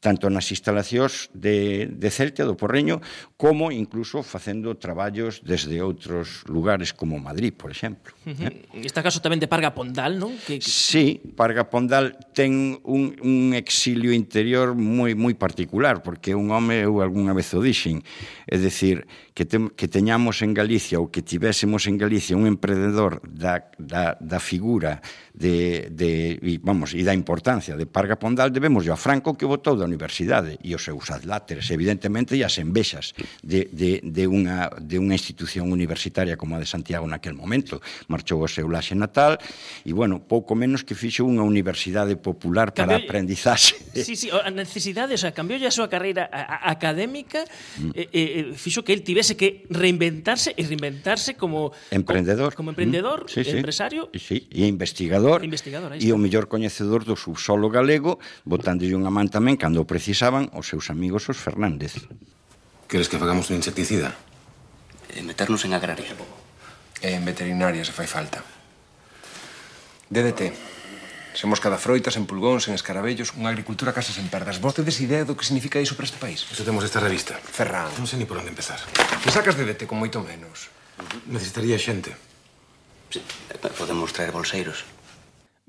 tanto 0.00 0.32
nas 0.32 0.48
instalacións 0.48 1.28
de, 1.36 1.84
de 1.92 2.08
Celta 2.08 2.48
do 2.48 2.56
Porreño 2.56 3.04
como 3.36 3.68
incluso 3.68 4.24
facendo 4.24 4.72
traballos 4.80 5.44
desde 5.44 5.84
outros 5.84 6.42
lugares 6.48 6.96
como 6.96 7.20
Madrid, 7.20 7.52
por 7.52 7.68
exemplo. 7.68 8.16
Uh 8.24 8.32
-huh. 8.32 8.48
eh? 8.48 8.88
Está 8.88 9.04
caso 9.04 9.20
tamén 9.20 9.38
de 9.38 9.46
Parga 9.46 9.76
Pondal, 9.76 10.16
non? 10.16 10.32
Que, 10.48 10.56
que... 10.56 10.64
Sí, 10.64 11.20
Parga 11.36 11.68
Pondal 11.68 12.16
ten 12.32 12.80
un, 12.88 13.12
un 13.20 13.52
exilio 13.52 14.16
interior 14.16 14.72
moi 14.72 15.12
moi 15.12 15.36
particular, 15.36 16.00
porque 16.00 16.32
un 16.32 16.48
home, 16.48 16.80
eu 16.80 17.04
algunha 17.04 17.36
vez 17.36 17.52
o 17.52 17.60
dixen, 17.60 18.00
é 18.48 18.56
dicir, 18.56 19.04
que, 19.40 19.46
te, 19.46 19.58
que 19.74 19.88
teñamos 19.88 20.42
en 20.44 20.52
Galicia 20.52 21.00
ou 21.00 21.08
que 21.08 21.24
tivésemos 21.24 21.88
en 21.88 21.96
Galicia 21.96 22.36
un 22.36 22.44
emprendedor 22.44 23.24
da, 23.24 23.72
da, 23.80 24.12
da 24.20 24.36
figura 24.36 25.00
de, 25.32 25.88
de, 25.88 26.36
e, 26.44 26.60
vamos, 26.60 26.92
e 26.92 27.00
da 27.00 27.16
importancia 27.16 27.72
de 27.72 27.88
Parga 27.88 28.20
Pondal 28.20 28.52
debemos 28.52 28.84
a 28.92 29.00
Franco 29.00 29.32
que 29.32 29.48
votou 29.48 29.80
da 29.80 29.88
universidade 29.88 30.60
e 30.60 30.76
os 30.76 30.84
seus 30.84 31.08
adláteres, 31.08 31.72
evidentemente, 31.72 32.36
e 32.36 32.44
as 32.44 32.60
envexas 32.60 33.16
de, 33.40 33.64
de, 33.72 34.04
de, 34.04 34.24
unha, 34.28 34.68
de 34.76 35.00
unha 35.00 35.16
institución 35.16 35.72
universitaria 35.72 36.36
como 36.36 36.52
a 36.52 36.60
de 36.60 36.68
Santiago 36.68 37.08
naquel 37.08 37.32
momento. 37.32 37.80
Marchou 38.12 38.44
ao 38.44 38.50
seu 38.52 38.68
laxe 38.68 38.92
natal 38.92 39.40
e, 39.88 39.96
bueno, 39.96 40.20
pouco 40.20 40.52
menos 40.52 40.84
que 40.84 40.92
fixo 40.92 41.24
unha 41.24 41.40
universidade 41.40 42.12
popular 42.20 42.76
para 42.76 43.00
Cambio... 43.00 43.08
aprendizaxe. 43.08 43.80
Sí, 43.96 44.20
sí, 44.20 44.28
a 44.28 44.52
necesidade, 44.52 45.16
o 45.16 45.20
sea, 45.20 45.32
cambiou 45.32 45.56
a 45.64 45.72
súa 45.72 45.88
carreira 45.88 46.28
a, 46.28 46.68
a 46.68 46.76
académica, 46.76 47.48
mm. 47.80 47.96
e, 47.96 48.02
e, 48.12 48.22
fixo 48.52 48.84
que 48.84 48.92
el 48.92 49.00
tivese 49.00 49.29
tivese 49.30 49.36
que 49.36 49.66
reinventarse 49.70 50.54
e 50.56 50.62
reinventarse 50.66 51.36
como 51.36 51.72
emprendedor, 51.90 52.54
como, 52.54 52.56
como 52.56 52.70
emprendedor, 52.74 53.24
mm, 53.24 53.28
sí, 53.28 53.44
sí. 53.44 53.50
empresario, 53.50 54.10
sí, 54.14 54.48
e 54.50 54.66
investigador, 54.66 55.44
investigador 55.44 55.94
e 55.94 56.08
o 56.10 56.18
mellor 56.18 56.50
coñecedor 56.50 57.06
do 57.06 57.14
subsolo 57.14 57.70
galego, 57.70 58.18
botándolle 58.42 58.96
unha 58.96 59.12
man 59.12 59.30
tamén 59.30 59.54
cando 59.54 59.82
o 59.82 59.86
precisaban 59.86 60.50
os 60.56 60.66
seus 60.66 60.90
amigos 60.90 61.28
os 61.30 61.38
Fernández. 61.38 61.94
Queres 62.90 63.06
que 63.06 63.18
fagamos 63.20 63.50
un 63.50 63.62
insecticida? 63.62 64.18
E 65.10 65.22
meternos 65.22 65.62
en 65.66 65.74
agraria. 65.74 66.14
E 67.00 67.14
en 67.14 67.22
veterinaria 67.22 67.86
se 67.86 67.94
fai 67.94 68.10
falta. 68.10 68.42
DDT. 70.10 70.79
Semos 71.32 71.62
cada 71.62 71.78
froita, 71.78 72.10
sen 72.10 72.26
pulgóns, 72.26 72.66
sen 72.66 72.74
escarabellos, 72.74 73.38
unha 73.38 73.54
agricultura 73.54 73.94
case 73.94 74.10
sen 74.10 74.26
perdas. 74.26 74.58
Vos 74.58 74.74
tedes 74.74 74.98
idea 74.98 75.22
do 75.22 75.38
que 75.38 75.46
significa 75.46 75.78
iso 75.78 75.94
para 75.94 76.10
este 76.10 76.18
país? 76.18 76.42
Isto 76.50 76.66
temos 76.66 76.82
esta 76.82 76.98
revista. 76.98 77.38
Ferran. 77.38 77.86
Non 77.94 78.10
sei 78.10 78.18
ni 78.18 78.26
por 78.26 78.42
onde 78.42 78.50
empezar. 78.50 78.82
Me 79.22 79.30
sacas 79.30 79.54
de 79.54 79.62
dete 79.62 79.86
con 79.86 80.02
moito 80.02 80.18
menos. 80.26 80.66
Uh-huh. 80.98 81.30
Necesitaría 81.30 81.78
xente. 81.78 82.18
Sí, 83.14 83.22
eh, 83.22 83.70
podemos 83.78 84.10
traer 84.10 84.34
bolseiros. 84.34 84.82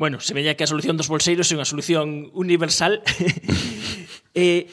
Bueno, 0.01 0.17
se 0.17 0.33
veía 0.33 0.57
que 0.57 0.65
a 0.65 0.71
solución 0.71 0.97
dos 0.97 1.13
bolseiros 1.13 1.45
é 1.53 1.55
unha 1.55 1.69
solución 1.69 2.33
universal. 2.33 3.05
eh, 4.33 4.65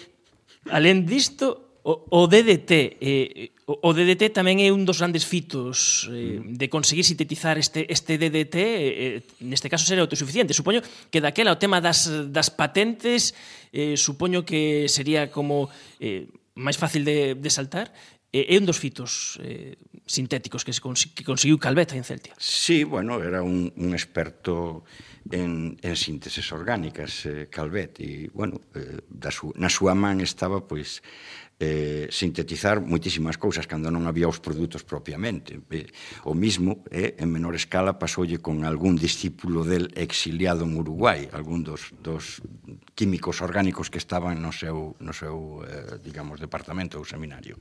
alén 0.73 1.05
disto, 1.05 1.68
O, 1.85 2.05
o 2.11 2.27
DDT 2.27 2.73
eh, 3.01 3.51
o 3.69 3.79
o 3.85 3.91
DDT 3.93 4.33
tamén 4.33 4.65
é 4.65 4.73
un 4.73 4.89
dos 4.89 4.99
grandes 4.99 5.29
fitos 5.29 6.09
eh, 6.09 6.41
de 6.41 6.67
conseguir 6.73 7.05
sintetizar 7.05 7.61
este, 7.61 7.85
este 7.93 8.17
DDT 8.17 8.57
eh, 8.57 9.21
eh, 9.21 9.45
neste 9.45 9.69
caso 9.69 9.85
sería 9.85 10.03
autosuficiente. 10.03 10.57
Supoño 10.57 10.81
que 11.13 11.21
daquela 11.21 11.53
o 11.53 11.61
tema 11.61 11.85
das, 11.85 12.09
das 12.33 12.49
patentes 12.49 13.37
eh, 13.71 13.95
supoño 14.01 14.49
que 14.49 14.89
sería 14.89 15.29
como 15.29 15.69
eh, 16.01 16.27
máis 16.57 16.81
fácil 16.81 17.05
de, 17.05 17.37
de 17.37 17.51
saltar 17.53 17.93
eh, 18.33 18.53
é 18.53 18.55
un 18.57 18.65
dos 18.65 18.81
fitos 18.81 19.37
eh, 19.41 19.77
sintéticos 20.05 20.65
que, 20.65 20.73
se 20.73 20.81
cons 20.81 21.13
que 21.13 21.25
conseguiu 21.25 21.57
Calveta 21.57 21.97
en 21.97 22.05
Celtia. 22.05 22.35
Sí, 22.37 22.85
bueno, 22.85 23.21
era 23.23 23.41
un, 23.41 23.73
un 23.77 23.91
experto 23.93 24.85
en, 25.31 25.79
en 25.81 25.97
sínteses 25.97 26.53
orgánicas 26.53 27.27
eh, 27.27 27.49
Calvet 27.51 28.01
e, 28.01 28.31
bueno, 28.33 28.61
eh, 28.75 29.01
da 29.09 29.31
su, 29.31 29.53
na 29.57 29.69
súa 29.69 29.93
man 29.93 30.21
estaba 30.21 30.65
pois 30.65 31.01
pues, 31.01 31.48
eh, 31.59 32.07
sintetizar 32.11 32.79
moitísimas 32.79 33.35
cousas 33.35 33.67
cando 33.67 33.91
non 33.91 34.07
había 34.07 34.31
os 34.31 34.39
produtos 34.39 34.87
propiamente. 34.87 35.59
Eh, 35.75 35.91
o 36.23 36.33
mismo, 36.33 36.87
eh, 36.95 37.19
en 37.19 37.29
menor 37.35 37.59
escala, 37.59 37.99
pasoulle 37.99 38.39
con 38.39 38.63
algún 38.63 38.95
discípulo 38.95 39.67
del 39.67 39.91
exiliado 39.99 40.63
en 40.63 40.79
Uruguai, 40.79 41.27
algún 41.35 41.67
dos, 41.67 41.91
dos 41.99 42.39
químicos 42.95 43.43
orgánicos 43.43 43.91
que 43.91 43.99
estaban 43.99 44.39
no 44.39 44.55
seu, 44.55 44.95
no 45.03 45.11
seu 45.11 45.67
eh, 45.67 45.99
digamos, 45.99 46.39
departamento 46.39 47.03
ou 47.03 47.05
seminario. 47.05 47.59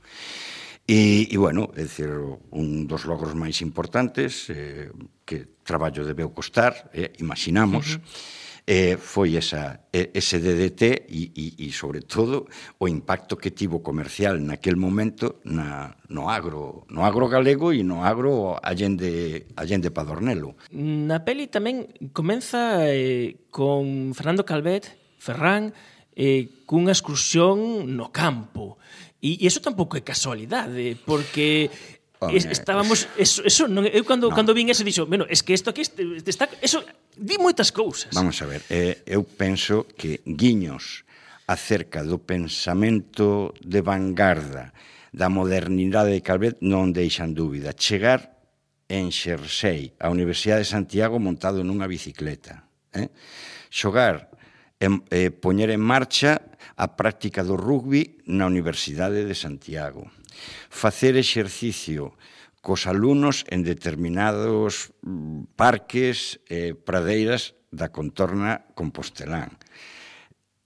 E, 0.88 1.28
e 1.28 1.36
bueno, 1.36 1.74
é 1.74 1.84
dicir, 1.84 2.08
un 2.54 2.86
dos 2.86 3.02
logros 3.04 3.34
máis 3.34 3.60
importantes 3.66 4.46
eh, 4.48 4.94
que 5.26 5.58
traballo 5.66 6.06
debeu 6.06 6.30
costar, 6.30 6.88
eh, 6.94 7.12
imaginamos, 7.18 7.98
uh 7.98 8.00
-huh 8.00 8.46
eh, 8.68 9.00
foi 9.00 9.40
esa, 9.40 9.88
ese 9.88 10.36
DDT 10.36 11.08
e, 11.08 11.32
e, 11.32 11.46
e, 11.64 11.72
sobre 11.72 12.04
todo, 12.04 12.44
o 12.76 12.84
impacto 12.84 13.40
que 13.40 13.56
tivo 13.56 13.80
comercial 13.80 14.36
naquel 14.44 14.76
momento 14.76 15.40
na, 15.48 15.96
no 16.12 16.28
agro 16.28 16.84
no 16.92 17.08
agro 17.08 17.32
galego 17.32 17.72
e 17.72 17.80
no 17.80 18.04
agro 18.04 18.60
allende, 18.60 19.48
allende 19.56 19.88
Padornelo. 19.88 20.60
Na 20.68 21.24
peli 21.24 21.48
tamén 21.48 21.88
comeza 22.12 22.84
eh, 22.84 23.48
con 23.48 24.12
Fernando 24.12 24.44
Calvet, 24.44 25.00
Ferrán, 25.16 25.72
eh, 26.12 26.60
cunha 26.68 26.92
excursión 26.92 27.88
no 27.96 28.12
campo. 28.12 28.76
E, 29.24 29.40
e 29.40 29.48
eso 29.48 29.64
tampouco 29.64 29.96
é 29.96 30.04
casualidade, 30.04 30.92
porque 31.08 31.72
Home. 32.20 32.36
Es, 32.36 32.46
estábamos 32.46 33.06
eso, 33.14 33.46
eso 33.46 33.70
non 33.70 33.86
eu 33.86 34.02
cando 34.02 34.26
no. 34.26 34.34
Eh, 34.34 34.36
cando 34.36 34.50
vin 34.50 34.66
ese 34.74 34.82
dixo, 34.82 35.06
bueno, 35.06 35.22
es 35.30 35.46
que 35.46 35.54
isto 35.54 35.70
aquí 35.70 35.86
este, 35.86 36.02
está 36.26 36.50
eso 36.58 36.82
di 37.14 37.38
moitas 37.38 37.70
cousas. 37.70 38.10
Vamos 38.10 38.42
a 38.42 38.46
ver, 38.50 38.66
eh, 38.74 39.06
eu 39.06 39.22
penso 39.22 39.86
que 39.94 40.18
guiños 40.26 41.06
acerca 41.46 42.02
do 42.02 42.18
pensamento 42.18 43.54
de 43.62 43.86
vanguarda 43.86 44.74
da 45.14 45.30
modernidade 45.30 46.10
de 46.10 46.20
Calvet 46.26 46.58
non 46.58 46.90
deixan 46.90 47.38
dúbida. 47.38 47.70
Chegar 47.70 48.34
en 48.90 49.14
Xersei, 49.14 49.94
a 50.02 50.10
Universidade 50.10 50.66
de 50.66 50.72
Santiago 50.74 51.22
montado 51.22 51.62
nunha 51.62 51.86
bicicleta. 51.86 52.66
Eh? 52.98 53.14
Xogar 53.70 54.34
en, 54.82 55.06
eh, 55.14 55.30
poñer 55.30 55.70
en 55.70 55.86
marcha 55.86 56.42
a 56.74 56.98
práctica 56.98 57.46
do 57.46 57.54
rugby 57.54 58.18
na 58.26 58.50
Universidade 58.50 59.22
de 59.22 59.36
Santiago 59.38 60.10
facer 60.70 61.16
exercicio 61.16 62.16
cos 62.60 62.86
alumnos 62.86 63.46
en 63.48 63.62
determinados 63.62 64.92
mm, 65.02 65.54
parques 65.56 66.42
e 66.50 66.72
eh, 66.72 66.74
pradeiras 66.74 67.54
da 67.70 67.88
contorna 67.88 68.66
compostelán. 68.74 69.56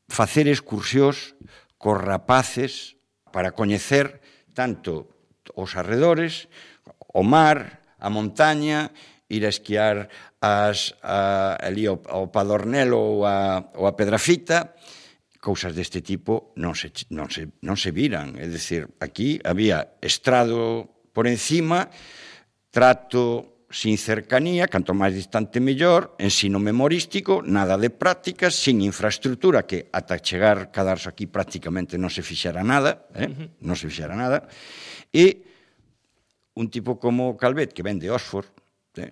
Facer 0.09 0.49
excursións 0.49 1.37
cos 1.79 1.99
rapaces 1.99 2.99
para 3.31 3.53
coñecer 3.53 4.23
tanto 4.55 5.11
os 5.55 5.75
arredores, 5.77 6.49
o 7.13 7.23
mar, 7.23 7.83
a 7.99 8.09
montaña, 8.09 8.91
ir 9.29 9.47
a 9.47 9.53
esquiar 9.53 10.09
as, 10.41 10.95
a, 11.03 11.57
ali 11.61 11.87
ao, 11.87 12.01
ao 12.09 12.29
Padornelo 12.29 12.99
ou 12.99 13.17
a, 13.27 13.73
ou 13.79 13.87
a 13.87 13.97
Pedrafita, 13.97 14.75
e 14.75 15.02
cousas 15.43 15.75
deste 15.75 16.07
tipo 16.07 16.55
non 16.63 16.79
se, 16.79 16.95
non 17.11 17.27
se, 17.27 17.51
non 17.67 17.75
se 17.75 17.91
viran. 17.91 18.39
É 18.39 18.47
dicir, 18.47 18.87
aquí 19.03 19.43
había 19.43 19.99
estrado 19.99 20.87
por 21.11 21.27
encima, 21.27 21.91
trato 22.71 23.67
sin 23.73 23.99
cercanía, 23.99 24.71
canto 24.71 24.95
máis 24.95 25.19
distante 25.19 25.59
mellor, 25.59 26.15
ensino 26.23 26.63
memorístico, 26.63 27.43
nada 27.43 27.75
de 27.75 27.91
prácticas, 27.91 28.55
sin 28.55 28.85
infraestructura, 28.87 29.67
que 29.67 29.91
ata 29.91 30.23
chegar 30.23 30.71
cadarse 30.71 31.11
aquí 31.11 31.27
prácticamente 31.27 31.99
non 31.99 32.13
se 32.13 32.23
fixera 32.23 32.63
nada, 32.63 33.11
eh? 33.17 33.27
Uh 33.27 33.35
-huh. 33.35 33.49
non 33.67 33.75
se 33.75 33.91
fixera 33.91 34.15
nada, 34.15 34.47
e 35.11 35.43
un 36.55 36.69
tipo 36.69 37.01
como 37.01 37.35
Calvet, 37.35 37.73
que 37.73 37.83
ven 37.83 37.99
de 37.99 38.13
Oxford, 38.13 38.53
eh? 39.01 39.11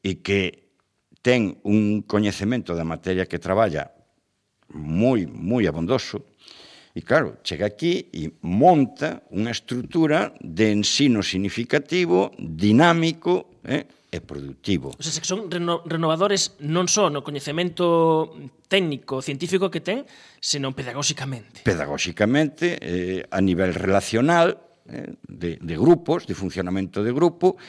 e 0.00 0.22
que 0.22 0.70
ten 1.18 1.58
un 1.66 2.06
coñecemento 2.06 2.78
da 2.78 2.86
materia 2.86 3.26
que 3.26 3.42
traballa 3.42 3.95
moi, 4.74 5.26
moi 5.26 5.66
abondoso, 5.66 6.24
e 6.96 7.04
claro, 7.04 7.36
chega 7.44 7.68
aquí 7.68 8.08
e 8.08 8.32
monta 8.40 9.20
unha 9.28 9.52
estrutura 9.52 10.32
de 10.40 10.72
ensino 10.72 11.20
significativo, 11.20 12.32
dinámico 12.40 13.60
eh, 13.68 13.84
e 14.08 14.18
productivo. 14.24 14.96
O 14.96 15.02
sea, 15.04 15.12
que 15.20 15.28
son 15.28 15.52
reno 15.52 15.84
renovadores 15.84 16.56
non 16.64 16.88
só 16.88 17.12
no 17.12 17.20
coñecemento 17.20 18.32
técnico, 18.72 19.20
científico 19.20 19.68
que 19.68 19.84
ten, 19.84 20.08
senón 20.40 20.72
pedagóxicamente. 20.72 21.68
Pedagóxicamente, 21.68 22.80
eh, 22.80 23.28
a 23.28 23.44
nivel 23.44 23.76
relacional, 23.76 24.56
eh, 24.88 25.12
de, 25.28 25.60
de 25.60 25.76
grupos, 25.76 26.24
de 26.24 26.32
funcionamento 26.32 27.04
de 27.04 27.12
grupo, 27.12 27.60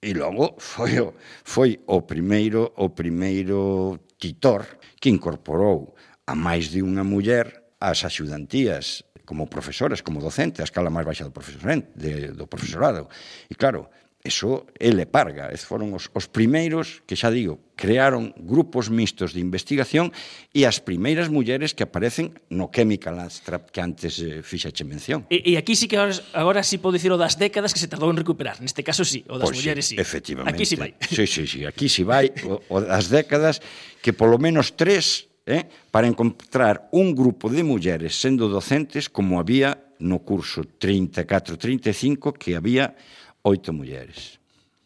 e 0.00 0.12
logo 0.16 0.56
foi 0.56 0.96
o, 0.96 1.12
foi 1.44 1.76
o 1.88 2.04
primeiro 2.08 2.72
o 2.80 2.92
primeiro 2.92 4.00
titor 4.16 4.79
que 5.00 5.08
incorporou 5.08 5.96
a 6.28 6.36
máis 6.36 6.68
de 6.68 6.84
unha 6.84 7.02
muller 7.02 7.48
as 7.80 8.04
axudantías 8.04 9.02
como 9.24 9.48
profesoras, 9.48 10.04
como 10.04 10.20
docentes, 10.20 10.60
a 10.60 10.68
escala 10.68 10.92
máis 10.92 11.08
baixa 11.08 11.24
do, 11.24 11.32
profesorado, 11.32 11.86
de, 11.96 12.30
do 12.36 12.46
profesorado. 12.46 13.08
E 13.48 13.56
claro, 13.56 13.88
eso 14.22 14.66
ele 14.78 15.00
Leparga, 15.00 15.48
es 15.48 15.64
foron 15.64 15.96
os, 15.96 16.12
os 16.12 16.28
primeiros 16.28 17.00
que 17.08 17.16
xa 17.16 17.32
digo, 17.32 17.72
crearon 17.72 18.36
grupos 18.36 18.92
mixtos 18.92 19.32
de 19.32 19.40
investigación 19.40 20.12
e 20.52 20.68
as 20.68 20.84
primeiras 20.84 21.32
mulleres 21.32 21.72
que 21.72 21.88
aparecen 21.88 22.36
no 22.52 22.68
Chemical 22.68 23.16
Abstract 23.16 23.72
que 23.72 23.80
antes 23.80 24.20
eh, 24.20 24.44
fixache 24.44 24.84
mención. 24.84 25.24
E, 25.32 25.40
e 25.40 25.56
aquí 25.56 25.72
sí 25.72 25.88
que 25.88 25.96
agora, 25.96 26.20
agora 26.36 26.60
sí 26.60 26.76
podo 26.76 27.00
dicir 27.00 27.08
o 27.08 27.16
das 27.16 27.40
décadas 27.40 27.72
que 27.72 27.80
se 27.80 27.88
tardou 27.88 28.12
en 28.12 28.20
recuperar, 28.20 28.60
neste 28.60 28.84
caso 28.84 29.08
sí, 29.08 29.24
o 29.24 29.40
das 29.40 29.48
pois 29.48 29.56
pues 29.56 29.64
mulleres 29.64 29.88
sí, 29.88 29.96
sí. 29.96 30.02
Efectivamente. 30.04 30.52
Aquí 30.52 30.68
sí 30.68 30.76
vai. 30.76 30.92
Sí, 31.00 31.24
sí, 31.24 31.48
sí, 31.48 31.60
aquí 31.64 31.88
sí 31.88 32.04
vai 32.04 32.28
o, 32.44 32.60
o 32.60 32.76
das 32.84 33.08
décadas 33.08 33.64
que 34.04 34.12
polo 34.12 34.36
menos 34.36 34.76
tres 34.76 35.32
eh, 35.48 35.64
para 35.88 36.04
encontrar 36.04 36.92
un 36.92 37.16
grupo 37.16 37.48
de 37.48 37.64
mulleres 37.64 38.20
sendo 38.20 38.52
docentes 38.52 39.08
como 39.08 39.40
había 39.40 39.96
no 40.00 40.20
curso 40.20 40.60
34-35 40.64 42.36
que 42.36 42.56
había 42.56 42.96
oito 43.44 43.72
mulleres. 43.72 44.40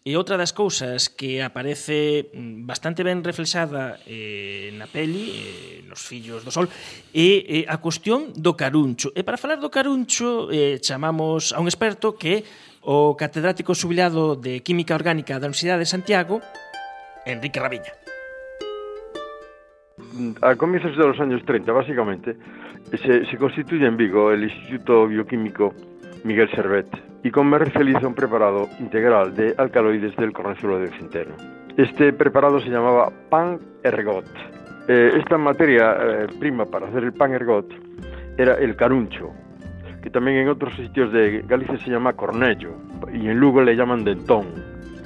E 0.05 0.21
outra 0.21 0.37
das 0.37 0.53
cousas 0.53 1.09
que 1.09 1.41
aparece 1.41 2.29
mm, 2.37 2.69
bastante 2.69 3.01
ben 3.01 3.25
reflexada 3.25 3.97
eh, 4.05 4.69
na 4.77 4.85
peli, 4.85 5.33
eh, 5.33 5.81
nos 5.89 6.05
fillos 6.05 6.45
do 6.45 6.53
sol, 6.53 6.69
é 6.69 7.65
eh, 7.65 7.65
a 7.65 7.81
cuestión 7.81 8.37
do 8.37 8.53
caruncho. 8.53 9.17
E 9.17 9.25
para 9.25 9.41
falar 9.41 9.65
do 9.65 9.73
caruncho 9.73 10.53
eh, 10.53 10.77
chamamos 10.77 11.57
a 11.57 11.59
un 11.65 11.73
experto 11.73 12.21
que 12.21 12.29
é 12.29 12.39
o 12.85 13.17
catedrático 13.17 13.73
subilado 13.73 14.37
de 14.37 14.61
Química 14.61 14.93
Orgánica 14.93 15.41
da 15.41 15.49
Universidade 15.49 15.89
de 15.89 15.89
Santiago, 15.89 16.45
Enrique 17.25 17.57
Raviña. 17.57 17.97
A 20.45 20.53
comizos 20.61 20.93
dos 21.01 21.17
anos 21.17 21.41
30, 21.49 21.73
básicamente, 21.73 22.37
se, 22.93 23.25
se 23.25 23.37
constituye 23.41 23.89
en 23.89 23.97
Vigo 23.97 24.37
el 24.37 24.45
Instituto 24.45 25.09
Bioquímico 25.09 25.73
Miguel 26.29 26.53
Servet, 26.53 26.93
y 27.25 27.31
comercializa 27.31 28.07
un 28.07 28.15
preparado 28.15 28.69
integral 28.79 29.35
de 29.35 29.55
alcaloides 29.57 30.15
del 30.17 30.33
cornezuelo 30.33 30.79
de 30.79 30.91
centeno. 30.99 31.35
Este 31.77 32.13
preparado 32.13 32.61
se 32.61 32.69
llamaba 32.69 33.11
pan 33.31 33.59
ergot. 33.83 34.27
Eh, 34.87 35.15
esta 35.17 35.39
materia 35.39 35.97
eh, 35.99 36.27
prima 36.39 36.67
para 36.67 36.87
hacer 36.87 37.03
el 37.03 37.15
pan 37.15 37.33
ergot 37.33 37.67
era 38.37 38.55
el 38.55 38.77
caruncho, 38.77 39.33
que 40.03 40.11
también 40.11 40.37
en 40.37 40.49
otros 40.51 40.75
sitios 40.75 41.11
de 41.13 41.43
Galicia 41.49 41.79
se 41.79 41.91
llama 41.91 42.13
cornello 42.13 42.75
y 43.11 43.27
en 43.27 43.41
Lugo 43.41 43.63
le 43.63 43.75
llaman 43.75 44.05
dentón. 44.05 44.47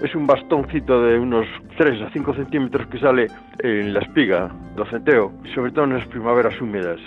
Es 0.02 0.14
un 0.16 0.26
bastoncito 0.26 1.00
de 1.02 1.18
unos 1.18 1.46
3 1.76 2.02
a 2.02 2.10
5 2.10 2.34
centímetros 2.34 2.86
que 2.88 2.98
sale 2.98 3.28
en 3.60 3.94
la 3.94 4.00
espiga 4.00 4.50
centeo, 4.90 5.32
sobre 5.54 5.70
todo 5.72 5.86
nas 5.86 6.06
primaveras 6.06 6.60
húmedas. 6.60 6.98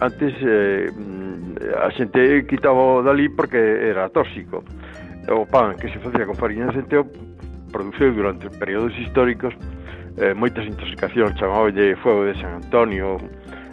Antes 0.00 0.34
eh, 0.40 0.90
a 1.78 1.90
xente 1.92 2.46
quitaba 2.46 3.02
dali 3.02 3.28
porque 3.28 3.58
era 3.58 4.08
tóxico. 4.08 4.64
O 5.28 5.46
pan 5.46 5.76
que 5.76 5.88
se 5.88 5.98
facía 5.98 6.26
con 6.26 6.34
farina 6.34 6.66
de 6.66 6.82
centeo 6.82 7.06
produceu 7.70 8.12
durante 8.12 8.50
períodos 8.58 8.92
históricos 8.98 9.54
eh, 10.18 10.34
moitas 10.34 10.66
intoxicacións, 10.66 11.32
de 11.72 11.96
fuego 11.96 12.24
de 12.24 12.34
San 12.36 12.60
Antonio, 12.60 13.16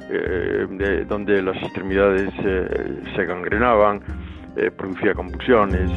eh, 0.10 0.66
de, 0.70 1.06
donde 1.06 1.42
las 1.42 1.58
extremidades 1.58 2.32
eh, 2.44 3.02
se 3.16 3.26
gangrenaban, 3.26 4.02
eh, 4.56 4.72
producía 4.72 5.14
convulsiones. 5.14 5.90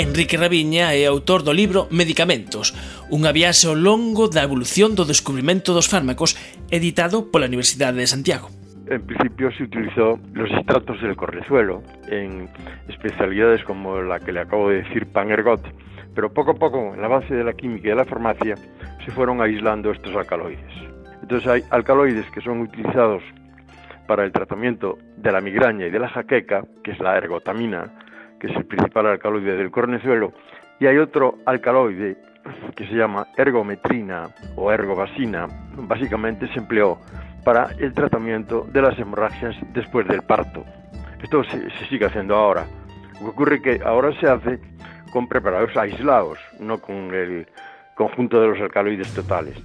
Enrique 0.00 0.40
Raviña 0.40 0.96
é 0.96 1.04
autor 1.04 1.44
do 1.44 1.52
libro 1.52 1.84
Medicamentos, 1.92 2.72
unha 3.12 3.36
viaxe 3.36 3.68
ao 3.68 3.76
longo 3.76 4.32
da 4.32 4.40
evolución 4.40 4.96
do 4.96 5.04
descubrimento 5.04 5.76
dos 5.76 5.92
fármacos 5.92 6.40
editado 6.72 7.28
pola 7.28 7.44
Universidade 7.44 8.00
de 8.00 8.08
Santiago. 8.08 8.48
En 8.88 9.04
principio 9.04 9.52
se 9.52 9.68
utilizó 9.68 10.16
los 10.32 10.48
estratos 10.56 10.96
del 11.04 11.20
correzuelo 11.20 11.84
en 12.08 12.48
especialidades 12.88 13.60
como 13.68 14.00
la 14.00 14.16
que 14.24 14.32
le 14.32 14.40
acabo 14.40 14.72
de 14.72 14.80
decir, 14.88 15.04
Panergot, 15.04 15.60
pero 16.16 16.32
poco 16.32 16.52
a 16.52 16.56
poco, 16.56 16.96
en 16.96 17.02
la 17.04 17.08
base 17.12 17.36
de 17.36 17.44
la 17.44 17.52
química 17.52 17.88
y 17.88 17.90
de 17.92 18.00
la 18.00 18.08
farmacia, 18.08 18.56
se 19.04 19.12
fueron 19.12 19.44
aislando 19.44 19.92
estos 19.92 20.16
alcaloides. 20.16 20.74
Entonces 21.20 21.46
hay 21.46 21.62
alcaloides 21.68 22.24
que 22.32 22.40
son 22.40 22.64
utilizados 22.64 23.20
para 24.08 24.24
el 24.24 24.32
tratamiento 24.32 24.96
de 25.18 25.30
la 25.30 25.42
migraña 25.42 25.86
y 25.86 25.90
de 25.90 26.00
la 26.00 26.08
jaqueca, 26.08 26.64
que 26.82 26.92
es 26.92 26.98
la 27.00 27.18
ergotamina, 27.18 27.92
que 28.40 28.48
es 28.48 28.56
el 28.56 28.64
principal 28.64 29.06
alcaloide 29.06 29.56
del 29.56 29.70
cornezuelo, 29.70 30.32
y 30.80 30.86
hay 30.86 30.96
otro 30.96 31.36
alcaloide 31.46 32.16
que 32.74 32.86
se 32.86 32.94
llama 32.94 33.26
ergometrina 33.36 34.30
o 34.56 34.72
ergovasina, 34.72 35.46
básicamente 35.76 36.48
se 36.48 36.58
empleó 36.58 36.98
para 37.44 37.68
el 37.78 37.92
tratamiento 37.92 38.66
de 38.72 38.82
las 38.82 38.98
hemorragias 38.98 39.54
después 39.72 40.08
del 40.08 40.22
parto. 40.22 40.64
Esto 41.22 41.44
se, 41.44 41.70
se 41.70 41.86
sigue 41.86 42.06
haciendo 42.06 42.34
ahora. 42.34 42.66
Lo 43.14 43.26
que 43.26 43.30
ocurre 43.30 43.62
que 43.62 43.80
ahora 43.84 44.12
se 44.18 44.26
hace 44.26 44.58
con 45.12 45.28
preparados 45.28 45.76
aislados, 45.76 46.38
no 46.58 46.80
con 46.80 47.14
el 47.14 47.46
conjunto 47.94 48.40
de 48.40 48.48
los 48.48 48.60
alcaloides 48.60 49.12
totales. 49.14 49.56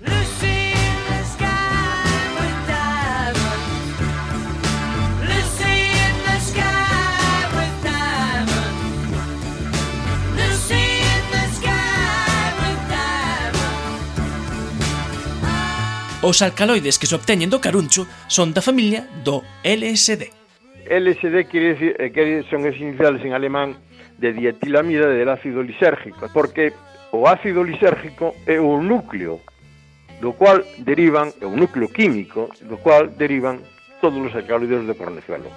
Os 16.25 16.41
alcaloides 16.41 16.97
que 16.97 17.05
se 17.05 17.13
obteñen 17.13 17.53
do 17.53 17.61
caruncho 17.61 18.09
son 18.25 18.49
da 18.49 18.65
familia 18.65 19.05
do 19.21 19.45
LSD. 19.61 20.33
LSD 20.89 21.45
quere 21.45 21.77
decir, 21.77 21.93
eh, 22.01 22.09
que 22.09 22.41
son 22.49 22.65
as 22.65 22.73
iniciales 22.81 23.21
en 23.21 23.38
alemán 23.38 23.77
de 24.17 24.33
dietilamida 24.33 25.05
del 25.05 25.29
ácido 25.29 25.61
lisérgico, 25.61 26.25
porque 26.33 26.73
o 27.13 27.29
ácido 27.29 27.61
lisérgico 27.61 28.33
é 28.49 28.57
o 28.57 28.81
núcleo 28.81 29.38
do 30.17 30.33
cual 30.33 30.65
derivan, 30.81 31.29
é 31.38 31.45
o 31.45 31.53
núcleo 31.53 31.93
químico, 31.93 32.49
do 32.65 32.81
cual 32.81 33.05
derivan 33.13 33.61
todos 34.01 34.17
os 34.17 34.33
alcaloides 34.33 34.81
do 34.81 34.97
cornezuelo. 34.97 35.53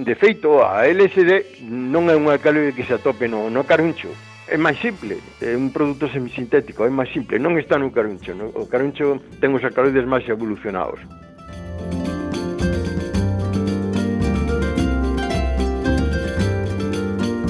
De 0.00 0.16
feito, 0.16 0.64
a 0.64 0.88
LSD 0.88 1.60
non 1.68 2.08
é 2.08 2.16
un 2.16 2.32
alcaloide 2.32 2.72
que 2.72 2.88
se 2.88 2.96
atope 2.96 3.28
no, 3.28 3.52
no 3.52 3.68
caruncho, 3.68 4.16
é 4.48 4.56
máis 4.56 4.78
simple, 4.78 5.18
é 5.42 5.58
un 5.58 5.74
produto 5.74 6.06
semisintético, 6.06 6.86
é 6.86 6.90
máis 6.90 7.10
simple, 7.10 7.38
non 7.42 7.58
está 7.58 7.74
no 7.74 7.90
caruncho, 7.90 8.30
no? 8.30 8.54
o 8.54 8.70
caruncho 8.70 9.18
ten 9.42 9.50
os 9.50 9.62
alcaloides 9.66 10.06
máis 10.06 10.22
evolucionados. 10.30 11.02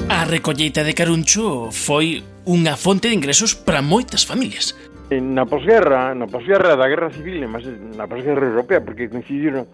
A 0.09 0.25
recolleita 0.25 0.81
de 0.81 0.97
caruncho 0.97 1.69
foi 1.69 2.25
unha 2.49 2.73
fonte 2.73 3.13
de 3.13 3.13
ingresos 3.13 3.53
para 3.53 3.85
moitas 3.85 4.25
familias. 4.25 4.73
Na 5.13 5.45
posguerra, 5.45 6.17
na 6.17 6.25
posguerra 6.25 6.75
da 6.75 6.89
Guerra 6.89 7.13
Civil, 7.13 7.45
mas 7.45 7.63
na 7.95 8.09
posguerra 8.09 8.43
europea, 8.43 8.81
porque 8.81 9.07
coincidiron 9.07 9.69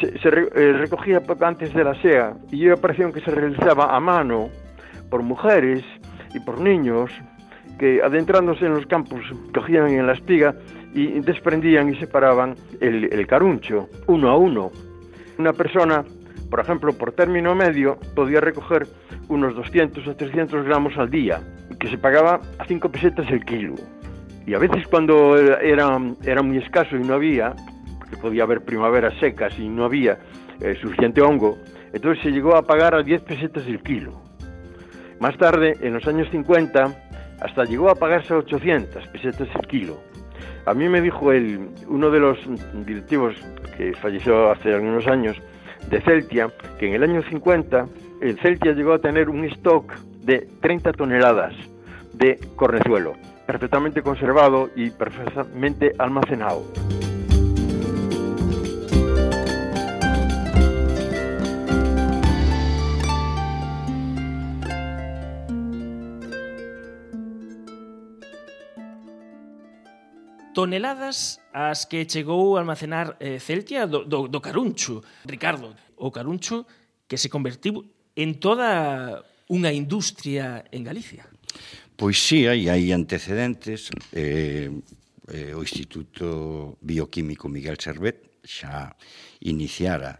se, 0.00 0.18
se 0.18 0.28
eh, 0.32 0.72
recogía 0.80 1.22
antes 1.44 1.70
de 1.76 1.84
la 1.84 1.94
SEA 2.00 2.34
e 2.50 2.64
era 2.64 2.74
a 2.74 2.80
operación 2.80 3.12
que 3.12 3.20
se 3.20 3.30
realizaba 3.30 3.94
a 3.94 4.00
mano 4.00 4.50
por 5.12 5.22
mujeres 5.22 5.84
y 6.34 6.40
por 6.40 6.60
niños 6.60 7.10
que 7.78 8.02
adentrándose 8.02 8.66
en 8.66 8.74
los 8.74 8.86
campos 8.86 9.20
cogían 9.54 9.88
en 9.88 10.06
la 10.06 10.12
espiga 10.12 10.54
y 10.92 11.20
desprendían 11.20 11.92
y 11.92 11.96
separaban 11.96 12.54
el, 12.80 13.26
caruncho 13.26 13.88
uno 14.06 14.30
a 14.30 14.36
uno. 14.36 14.70
Una 15.38 15.52
persona, 15.52 16.04
por 16.50 16.60
ejemplo, 16.60 16.92
por 16.92 17.12
término 17.12 17.54
medio, 17.54 17.98
podía 18.14 18.40
recoger 18.40 18.86
unos 19.28 19.56
200 19.56 20.06
o 20.06 20.14
300 20.14 20.64
gramos 20.64 20.96
al 20.96 21.10
día, 21.10 21.40
que 21.80 21.88
se 21.88 21.98
pagaba 21.98 22.40
a 22.58 22.64
5 22.64 22.88
pesetas 22.90 23.28
el 23.30 23.44
kilo. 23.44 23.74
Y 24.46 24.54
a 24.54 24.58
veces 24.58 24.86
cuando 24.86 25.36
era, 25.36 25.98
era 26.22 26.42
muy 26.42 26.58
escaso 26.58 26.96
y 26.96 27.00
no 27.00 27.14
había, 27.14 27.54
porque 27.98 28.16
podía 28.16 28.44
haber 28.44 28.60
primaveras 28.60 29.14
secas 29.18 29.58
y 29.58 29.68
no 29.68 29.84
había 29.84 30.18
eh, 30.60 30.76
suficiente 30.80 31.22
hongo, 31.22 31.58
entonces 31.92 32.22
se 32.22 32.30
llegó 32.30 32.54
a 32.54 32.62
pagar 32.62 32.94
a 32.94 33.02
10 33.02 33.22
pesetas 33.22 33.66
el 33.66 33.82
kilo. 33.82 34.20
Más 35.24 35.38
tarde, 35.38 35.78
en 35.80 35.94
los 35.94 36.06
años 36.06 36.28
50, 36.32 36.84
hasta 37.40 37.64
llegó 37.64 37.88
a 37.88 37.94
pagarse 37.94 38.34
a 38.34 38.36
800 38.36 39.08
pesetas 39.08 39.48
el 39.58 39.66
kilo. 39.66 39.98
A 40.66 40.74
mí 40.74 40.86
me 40.86 41.00
dijo 41.00 41.30
uno 41.88 42.10
de 42.10 42.20
los 42.20 42.38
directivos 42.84 43.34
que 43.74 43.94
falleció 43.94 44.50
hace 44.50 44.74
algunos 44.74 45.06
años 45.06 45.34
de 45.88 46.02
Celtia 46.02 46.50
que 46.78 46.88
en 46.88 46.96
el 46.96 47.04
año 47.04 47.22
50 47.22 47.86
el 48.20 48.38
Celtia 48.38 48.72
llegó 48.72 48.92
a 48.92 48.98
tener 48.98 49.30
un 49.30 49.46
stock 49.46 49.94
de 50.20 50.46
30 50.60 50.92
toneladas 50.92 51.54
de 52.12 52.38
cornezuelo, 52.54 53.14
perfectamente 53.46 54.02
conservado 54.02 54.68
y 54.76 54.90
perfectamente 54.90 55.94
almacenado. 55.98 56.64
toneladas 70.64 71.44
as 71.52 71.84
que 71.84 72.08
chegou 72.08 72.56
a 72.56 72.64
almacenar 72.64 73.20
eh, 73.20 73.36
Celtia 73.36 73.84
do, 73.84 74.08
do, 74.08 74.32
do 74.32 74.40
Caruncho. 74.40 75.04
Ricardo, 75.28 75.76
o 76.00 76.08
Caruncho 76.08 76.64
que 77.06 77.20
se 77.20 77.28
convertiu 77.28 77.84
en 78.16 78.40
toda 78.40 79.20
unha 79.52 79.68
industria 79.76 80.64
en 80.72 80.80
Galicia. 80.80 81.28
Pois 82.00 82.16
sí, 82.16 82.48
hai, 82.48 82.72
hai 82.72 82.96
antecedentes. 82.96 83.92
Eh, 84.16 84.72
eh, 85.28 85.52
o 85.52 85.60
Instituto 85.60 86.80
Bioquímico 86.80 87.52
Miguel 87.52 87.76
Servet 87.76 88.40
xa 88.40 88.88
iniciara 89.44 90.16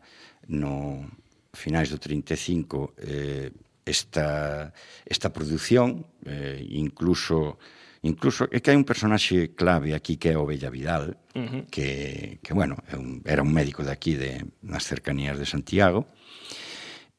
no 0.52 1.09
finais 1.57 1.88
do 1.88 1.96
35 1.96 2.92
eh, 3.00 3.48
esta, 3.88 4.72
esta 5.09 5.33
produción, 5.33 6.04
eh, 6.28 6.61
incluso 6.68 7.57
Incluso 8.05 8.45
é 8.53 8.61
que 8.61 8.69
hai 8.69 8.77
un 8.77 8.85
personaxe 8.85 9.57
clave 9.57 9.97
aquí 9.97 10.21
que 10.21 10.33
é 10.33 10.37
Ovella 10.37 10.69
Vidal, 10.69 11.17
uh 11.33 11.40
-huh. 11.40 11.62
que, 11.73 12.38
que 12.45 12.53
bueno, 12.53 12.77
é 12.85 13.01
un, 13.01 13.25
era 13.25 13.40
un 13.40 13.49
médico 13.49 13.81
de 13.81 13.93
aquí, 13.97 14.12
de, 14.14 14.45
nas 14.61 14.85
cercanías 14.85 15.40
de 15.40 15.49
Santiago, 15.49 16.05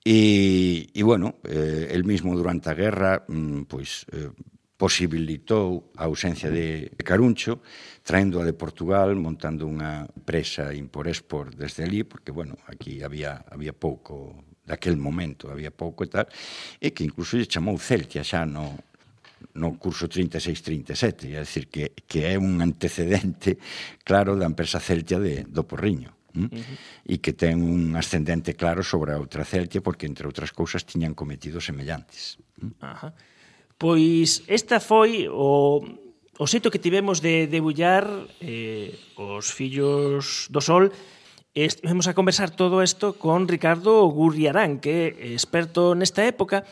E, 0.06 0.94
e 0.94 1.02
bueno, 1.02 1.42
eh, 1.50 1.90
el 1.90 2.06
mismo 2.06 2.38
durante 2.38 2.70
a 2.70 2.78
guerra 2.78 3.26
mm, 3.26 3.66
pois, 3.66 4.06
eh, 4.14 4.30
posibilitou 4.78 5.90
a 5.96 6.06
ausencia 6.06 6.52
de 6.52 6.92
Caruncho, 7.02 7.64
traéndoa 8.04 8.46
de 8.46 8.54
Portugal, 8.54 9.16
montando 9.16 9.66
unha 9.66 10.06
presa 10.28 10.76
impor-export 10.76 11.58
desde 11.58 11.88
ali, 11.88 12.04
porque, 12.04 12.30
bueno, 12.30 12.54
aquí 12.68 13.02
había, 13.02 13.48
había 13.48 13.74
pouco, 13.74 14.46
daquel 14.62 15.00
momento 15.00 15.50
había 15.50 15.72
pouco 15.72 16.04
e 16.04 16.10
tal, 16.12 16.28
e 16.78 16.92
que 16.94 17.08
incluso 17.08 17.40
lle 17.40 17.50
chamou 17.50 17.80
Celtia 17.82 18.22
xa 18.22 18.46
no, 18.46 18.78
no 19.56 19.80
curso 19.80 20.08
36-37, 20.08 21.32
é 21.32 21.42
dicir, 21.42 21.68
que, 21.68 21.96
que 22.08 22.28
é 22.28 22.36
un 22.38 22.60
antecedente 22.60 23.58
claro 24.04 24.36
da 24.36 24.46
empresa 24.46 24.84
Celtia 24.84 25.20
de, 25.20 25.48
do 25.48 25.64
Porriño. 25.64 26.12
Hm? 26.36 26.44
Uh 26.44 26.50
-huh. 26.52 26.78
e 27.08 27.16
que 27.24 27.32
ten 27.32 27.64
un 27.64 27.96
ascendente 27.96 28.60
claro 28.60 28.84
sobre 28.84 29.16
a 29.16 29.20
outra 29.20 29.48
Celtia 29.48 29.80
porque, 29.80 30.04
entre 30.04 30.28
outras 30.28 30.52
cousas, 30.52 30.84
tiñan 30.84 31.16
cometido 31.16 31.64
semellantes. 31.64 32.36
Hm? 32.60 32.76
Ajá. 32.84 33.16
Pois 33.80 34.44
esta 34.52 34.84
foi 34.84 35.32
o, 35.32 35.80
o 36.36 36.46
xeito 36.48 36.68
que 36.68 36.84
tivemos 36.84 37.24
de 37.24 37.48
debullar 37.48 38.04
eh, 38.44 38.92
os 39.16 39.48
fillos 39.48 40.52
do 40.52 40.60
sol 40.60 40.92
Vamos 41.88 42.12
a 42.12 42.14
conversar 42.14 42.52
todo 42.52 42.84
isto 42.84 43.16
con 43.16 43.48
Ricardo 43.48 44.04
Gurriarán, 44.12 44.84
que 44.84 45.16
é 45.16 45.32
experto 45.32 45.96
nesta 45.96 46.28
época, 46.28 46.68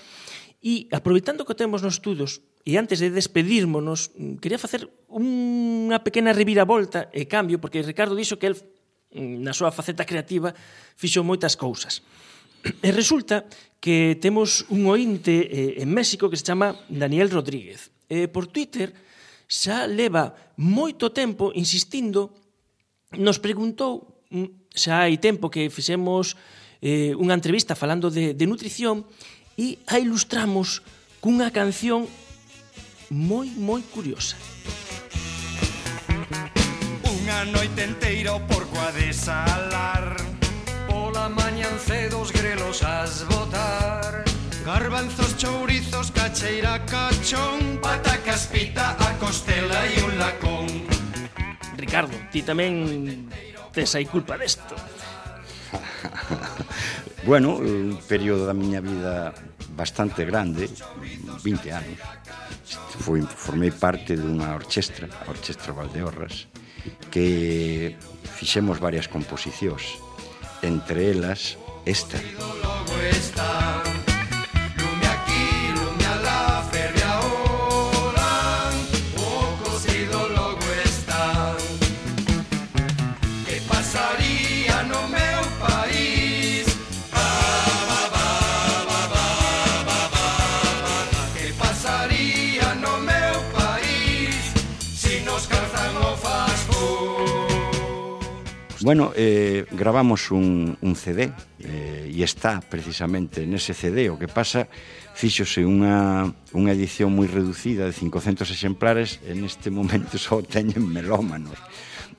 e 0.60 0.92
aproveitando 0.92 1.48
que 1.48 1.56
temos 1.56 1.80
nos 1.80 2.04
estudos, 2.04 2.44
E 2.64 2.80
antes 2.80 3.04
de 3.04 3.12
despedirmonos, 3.12 4.16
mm, 4.16 4.40
quería 4.40 4.56
facer 4.56 4.88
unha 5.12 6.00
pequena 6.00 6.32
reviravolta 6.32 7.12
e 7.12 7.28
cambio, 7.28 7.60
porque 7.60 7.84
Ricardo 7.84 8.16
dixo 8.16 8.40
que 8.40 8.48
el 8.48 8.56
mm, 8.56 9.44
na 9.44 9.52
súa 9.52 9.76
faceta 9.76 10.08
creativa 10.08 10.56
fixo 10.96 11.28
moitas 11.28 11.60
cousas. 11.60 12.00
E 12.80 12.90
resulta 12.96 13.44
que 13.84 14.16
temos 14.16 14.64
un 14.72 14.88
ointe 14.88 15.44
eh, 15.44 15.84
en 15.84 15.92
México 15.92 16.32
que 16.32 16.40
se 16.40 16.48
chama 16.48 16.80
Daniel 16.88 17.28
Rodríguez. 17.28 17.92
Eh, 18.08 18.32
por 18.32 18.48
Twitter 18.48 18.96
xa 19.52 19.84
leva 19.84 20.32
moito 20.56 21.12
tempo 21.12 21.52
insistindo, 21.52 22.32
nos 23.20 23.44
preguntou, 23.44 24.24
mm, 24.32 24.72
xa 24.72 25.04
hai 25.04 25.20
tempo 25.20 25.52
que 25.52 25.68
fixemos 25.68 26.40
eh, 26.80 27.12
unha 27.20 27.36
entrevista 27.36 27.76
falando 27.76 28.08
de, 28.08 28.32
de 28.32 28.46
nutrición 28.48 29.04
e 29.60 29.84
a 29.92 30.00
ilustramos 30.00 30.80
cunha 31.20 31.52
canción 31.52 32.08
moi, 33.14 33.46
moi 33.56 33.86
curiosa. 33.94 34.34
Unha 37.06 37.46
noite 37.54 37.86
enteira 37.86 38.34
o 38.34 38.42
porco 38.50 38.74
a 38.82 38.90
desalar 38.90 40.18
Pola 40.90 41.30
mañan 41.30 41.78
cedo 41.78 42.26
os 42.26 42.34
grelos 42.34 42.82
as 42.82 43.22
botar. 43.30 44.26
Garbanzos, 44.66 45.38
chourizos, 45.38 46.10
cacheira, 46.10 46.82
cachón 46.90 47.78
Patacas, 47.78 48.50
pita, 48.50 48.98
a 48.98 49.10
costela 49.22 49.86
e 49.86 50.02
un 50.02 50.18
lacón. 50.18 50.66
Ricardo, 51.78 52.18
ti 52.34 52.42
tamén 52.42 53.30
tes 53.70 53.94
aí 53.94 54.10
culpa 54.10 54.42
desto. 54.42 54.74
Bueno, 57.24 57.56
un 57.56 58.04
período 58.04 58.44
da 58.44 58.52
miña 58.52 58.84
vida 58.84 59.32
bastante 59.76 60.26
grande, 60.26 60.70
20 61.44 61.70
anos, 61.72 62.00
foi, 63.00 63.22
formei 63.22 63.72
parte 63.72 64.16
dunha 64.16 64.54
orchestra, 64.56 65.10
a 65.10 65.30
Orchestra 65.30 65.74
Valdeorras, 65.74 66.48
que 67.10 67.98
fixemos 68.24 68.80
varias 68.80 69.08
composicións, 69.08 69.98
entre 70.62 71.12
elas 71.12 71.58
esta. 71.86 72.22
Bueno, 98.84 99.14
eh, 99.16 99.66
gravamos 99.72 100.30
un, 100.30 100.78
un 100.82 100.96
CD 100.98 101.32
eh, 101.64 102.12
e 102.12 102.20
está 102.20 102.60
precisamente 102.60 103.48
nese 103.48 103.72
CD 103.72 104.12
o 104.12 104.20
que 104.20 104.28
pasa 104.28 104.68
fíxose 105.16 105.64
unha, 105.64 106.28
unha 106.52 106.76
edición 106.76 107.16
moi 107.16 107.32
reducida 107.32 107.88
de 107.88 107.96
500 107.96 108.44
exemplares 108.52 109.24
en 109.24 109.48
este 109.48 109.72
momento 109.72 110.20
só 110.20 110.44
teñen 110.44 110.84
melómanos. 110.84 111.56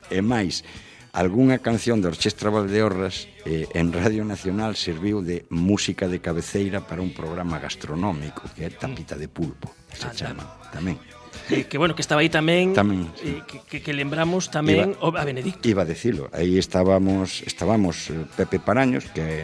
E 0.08 0.24
máis 0.24 0.64
algunha 1.12 1.60
canción 1.60 2.00
da 2.00 2.08
Orchestra 2.08 2.48
Valdeorras 2.48 3.28
eh, 3.44 3.68
en 3.76 3.92
Radio 3.92 4.24
Nacional 4.24 4.72
serviu 4.72 5.20
de 5.20 5.44
música 5.52 6.08
de 6.08 6.24
cabeceira 6.24 6.80
para 6.80 7.04
un 7.04 7.12
programa 7.12 7.60
gastronómico 7.60 8.48
que 8.56 8.64
é 8.64 8.72
Tapita 8.72 9.20
de 9.20 9.28
Pulpo, 9.28 9.68
se 9.92 10.08
chama 10.16 10.48
tamén. 10.72 10.96
Eh, 11.50 11.68
que 11.68 11.76
bueno, 11.76 11.94
que 11.94 12.00
estaba 12.00 12.24
aí 12.24 12.32
tamén, 12.32 12.72
tamén 12.72 13.12
eh, 13.20 13.20
sí. 13.20 13.28
eh, 13.36 13.40
que, 13.44 13.58
que, 13.68 13.78
que 13.84 13.92
lembramos 13.92 14.48
tamén 14.48 14.96
iba, 14.96 15.20
a 15.20 15.24
Benedicto. 15.28 15.60
Iba 15.68 15.84
a 15.84 15.88
decirlo, 15.88 16.32
aí 16.32 16.56
estábamos, 16.56 17.44
estábamos 17.44 18.08
eh, 18.08 18.24
Pepe 18.32 18.56
Paraños, 18.56 19.04
que 19.12 19.20
é 19.20 19.40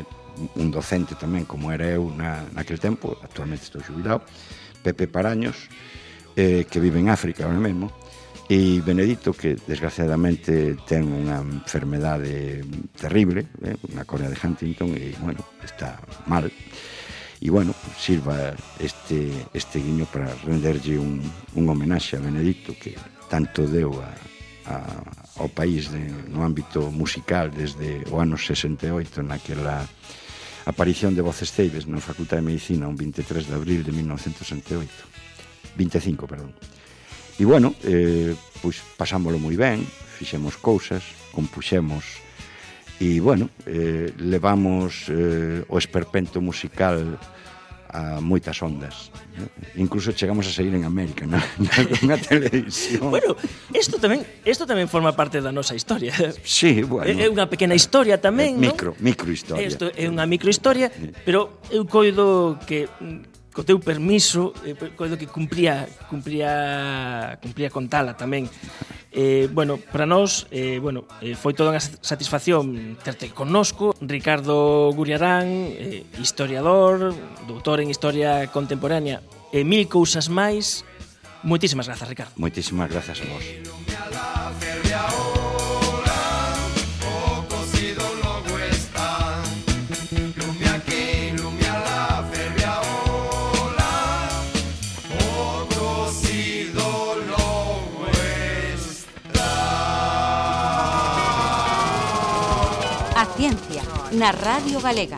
un 0.57 0.73
docente 0.73 1.13
tamén 1.13 1.45
como 1.45 1.69
era 1.69 1.85
eu 1.85 2.09
na, 2.09 2.41
naquel 2.57 2.81
tempo, 2.81 3.21
actualmente 3.21 3.69
estou 3.69 3.85
jubilado, 3.85 4.25
Pepe 4.81 5.05
Paraños, 5.05 5.69
eh, 6.37 6.65
que 6.65 6.81
vive 6.81 6.97
en 6.97 7.13
África 7.13 7.45
ahora 7.45 7.61
mesmo, 7.61 7.93
e 8.51 8.83
Benedito 8.83 9.31
que 9.31 9.55
desgraciadamente 9.55 10.75
ten 10.89 11.07
unha 11.07 11.39
enfermedade 11.39 12.65
terrible, 12.99 13.47
eh, 13.63 13.79
unha 13.95 14.03
corea 14.03 14.27
de 14.27 14.35
Huntington 14.35 14.91
e 14.99 15.15
bueno, 15.23 15.39
está 15.63 16.03
mal 16.27 16.51
e, 17.41 17.49
bueno, 17.49 17.73
sirva 17.97 18.53
este, 18.79 19.33
este 19.57 19.81
guiño 19.81 20.05
para 20.05 20.29
renderlle 20.45 21.01
un, 21.01 21.25
un 21.57 21.65
homenaxe 21.69 22.17
a 22.17 22.21
Benedicto 22.21 22.77
que 22.77 22.95
tanto 23.33 23.65
deu 23.65 23.97
a, 23.97 24.13
a, 24.69 24.77
ao 25.41 25.49
país 25.49 25.89
de, 25.89 26.05
no 26.29 26.45
ámbito 26.45 26.93
musical 26.93 27.49
desde 27.49 28.05
o 28.13 28.21
ano 28.21 28.37
68 28.37 29.25
naquela 29.25 29.89
aparición 30.69 31.17
de 31.17 31.25
Voces 31.25 31.49
Ceibes 31.49 31.89
na 31.89 32.05
Facultade 32.05 32.45
de 32.45 32.53
Medicina 32.53 32.85
un 32.85 33.01
23 33.01 33.49
de 33.49 33.55
abril 33.57 33.81
de 33.81 33.93
1968 33.97 35.11
25, 35.81 36.27
perdón. 36.29 36.53
E 37.41 37.49
bueno, 37.49 37.73
eh, 37.89 38.37
pois 38.61 38.85
pasámolo 39.01 39.41
moi 39.41 39.57
ben 39.57 39.81
fixemos 40.21 40.61
cousas, 40.61 41.01
compuxemos 41.33 42.21
E, 43.01 43.17
bueno, 43.19 43.49
eh, 43.65 44.13
levamos 44.21 45.09
eh, 45.09 45.65
o 45.73 45.81
esperpento 45.81 46.45
musical 46.45 47.17
a 47.89 48.21
moitas 48.21 48.61
ondas. 48.63 49.11
¿no? 49.41 49.49
Incluso 49.75 50.13
chegamos 50.13 50.47
a 50.47 50.53
sair 50.53 50.69
en 50.75 50.85
América, 50.85 51.27
na, 51.27 51.41
na, 52.05 52.17
televisión. 52.21 53.11
bueno, 53.11 53.35
isto 53.73 53.99
tamén, 53.99 54.23
isto 54.45 54.69
tamén 54.69 54.87
forma 54.87 55.17
parte 55.17 55.41
da 55.41 55.51
nosa 55.51 55.73
historia. 55.73 56.13
Sí, 56.45 56.85
bueno. 56.85 57.09
É, 57.09 57.25
é 57.25 57.27
unha 57.27 57.49
pequena 57.49 57.73
historia 57.73 58.21
tamén, 58.21 58.61
eh, 58.61 58.69
micro, 58.69 58.93
non? 58.95 59.01
Micro, 59.01 59.33
microhistoria. 59.33 59.65
Isto 59.65 59.89
é 59.97 60.05
unha 60.07 60.29
microhistoria, 60.29 60.93
pero 61.25 61.65
eu 61.73 61.89
coido 61.89 62.61
que 62.69 62.87
mm, 62.87 63.30
co 63.51 63.67
teu 63.67 63.83
permiso, 63.83 64.55
eh, 64.63 64.79
coido 64.95 65.19
que 65.19 65.27
cumpría, 65.27 65.87
cumpría, 66.09 67.39
cumpría 67.43 67.69
con 67.71 67.91
tala 67.91 68.15
tamén. 68.15 68.47
Eh, 69.11 69.51
bueno, 69.51 69.77
para 69.77 70.07
nós, 70.07 70.47
eh, 70.55 70.79
bueno, 70.79 71.03
eh, 71.19 71.35
foi 71.35 71.51
toda 71.51 71.75
unha 71.75 71.83
satisfacción 71.83 72.95
terte 73.03 73.35
connosco. 73.35 73.91
Ricardo 73.99 74.95
Guriarán, 74.95 75.51
eh, 75.51 76.07
historiador, 76.23 77.11
doutor 77.51 77.83
en 77.83 77.91
Historia 77.91 78.47
Contemporánea, 78.55 79.19
e 79.51 79.67
mil 79.67 79.91
cousas 79.91 80.31
máis. 80.31 80.87
Moitísimas 81.43 81.91
grazas, 81.91 82.07
Ricardo. 82.07 82.33
Moitísimas 82.39 82.87
grazas 82.87 83.19
a 83.19 83.27
vos. 83.27 83.43
Na 104.21 104.33
Radio 104.33 104.79
Galega. 104.81 105.17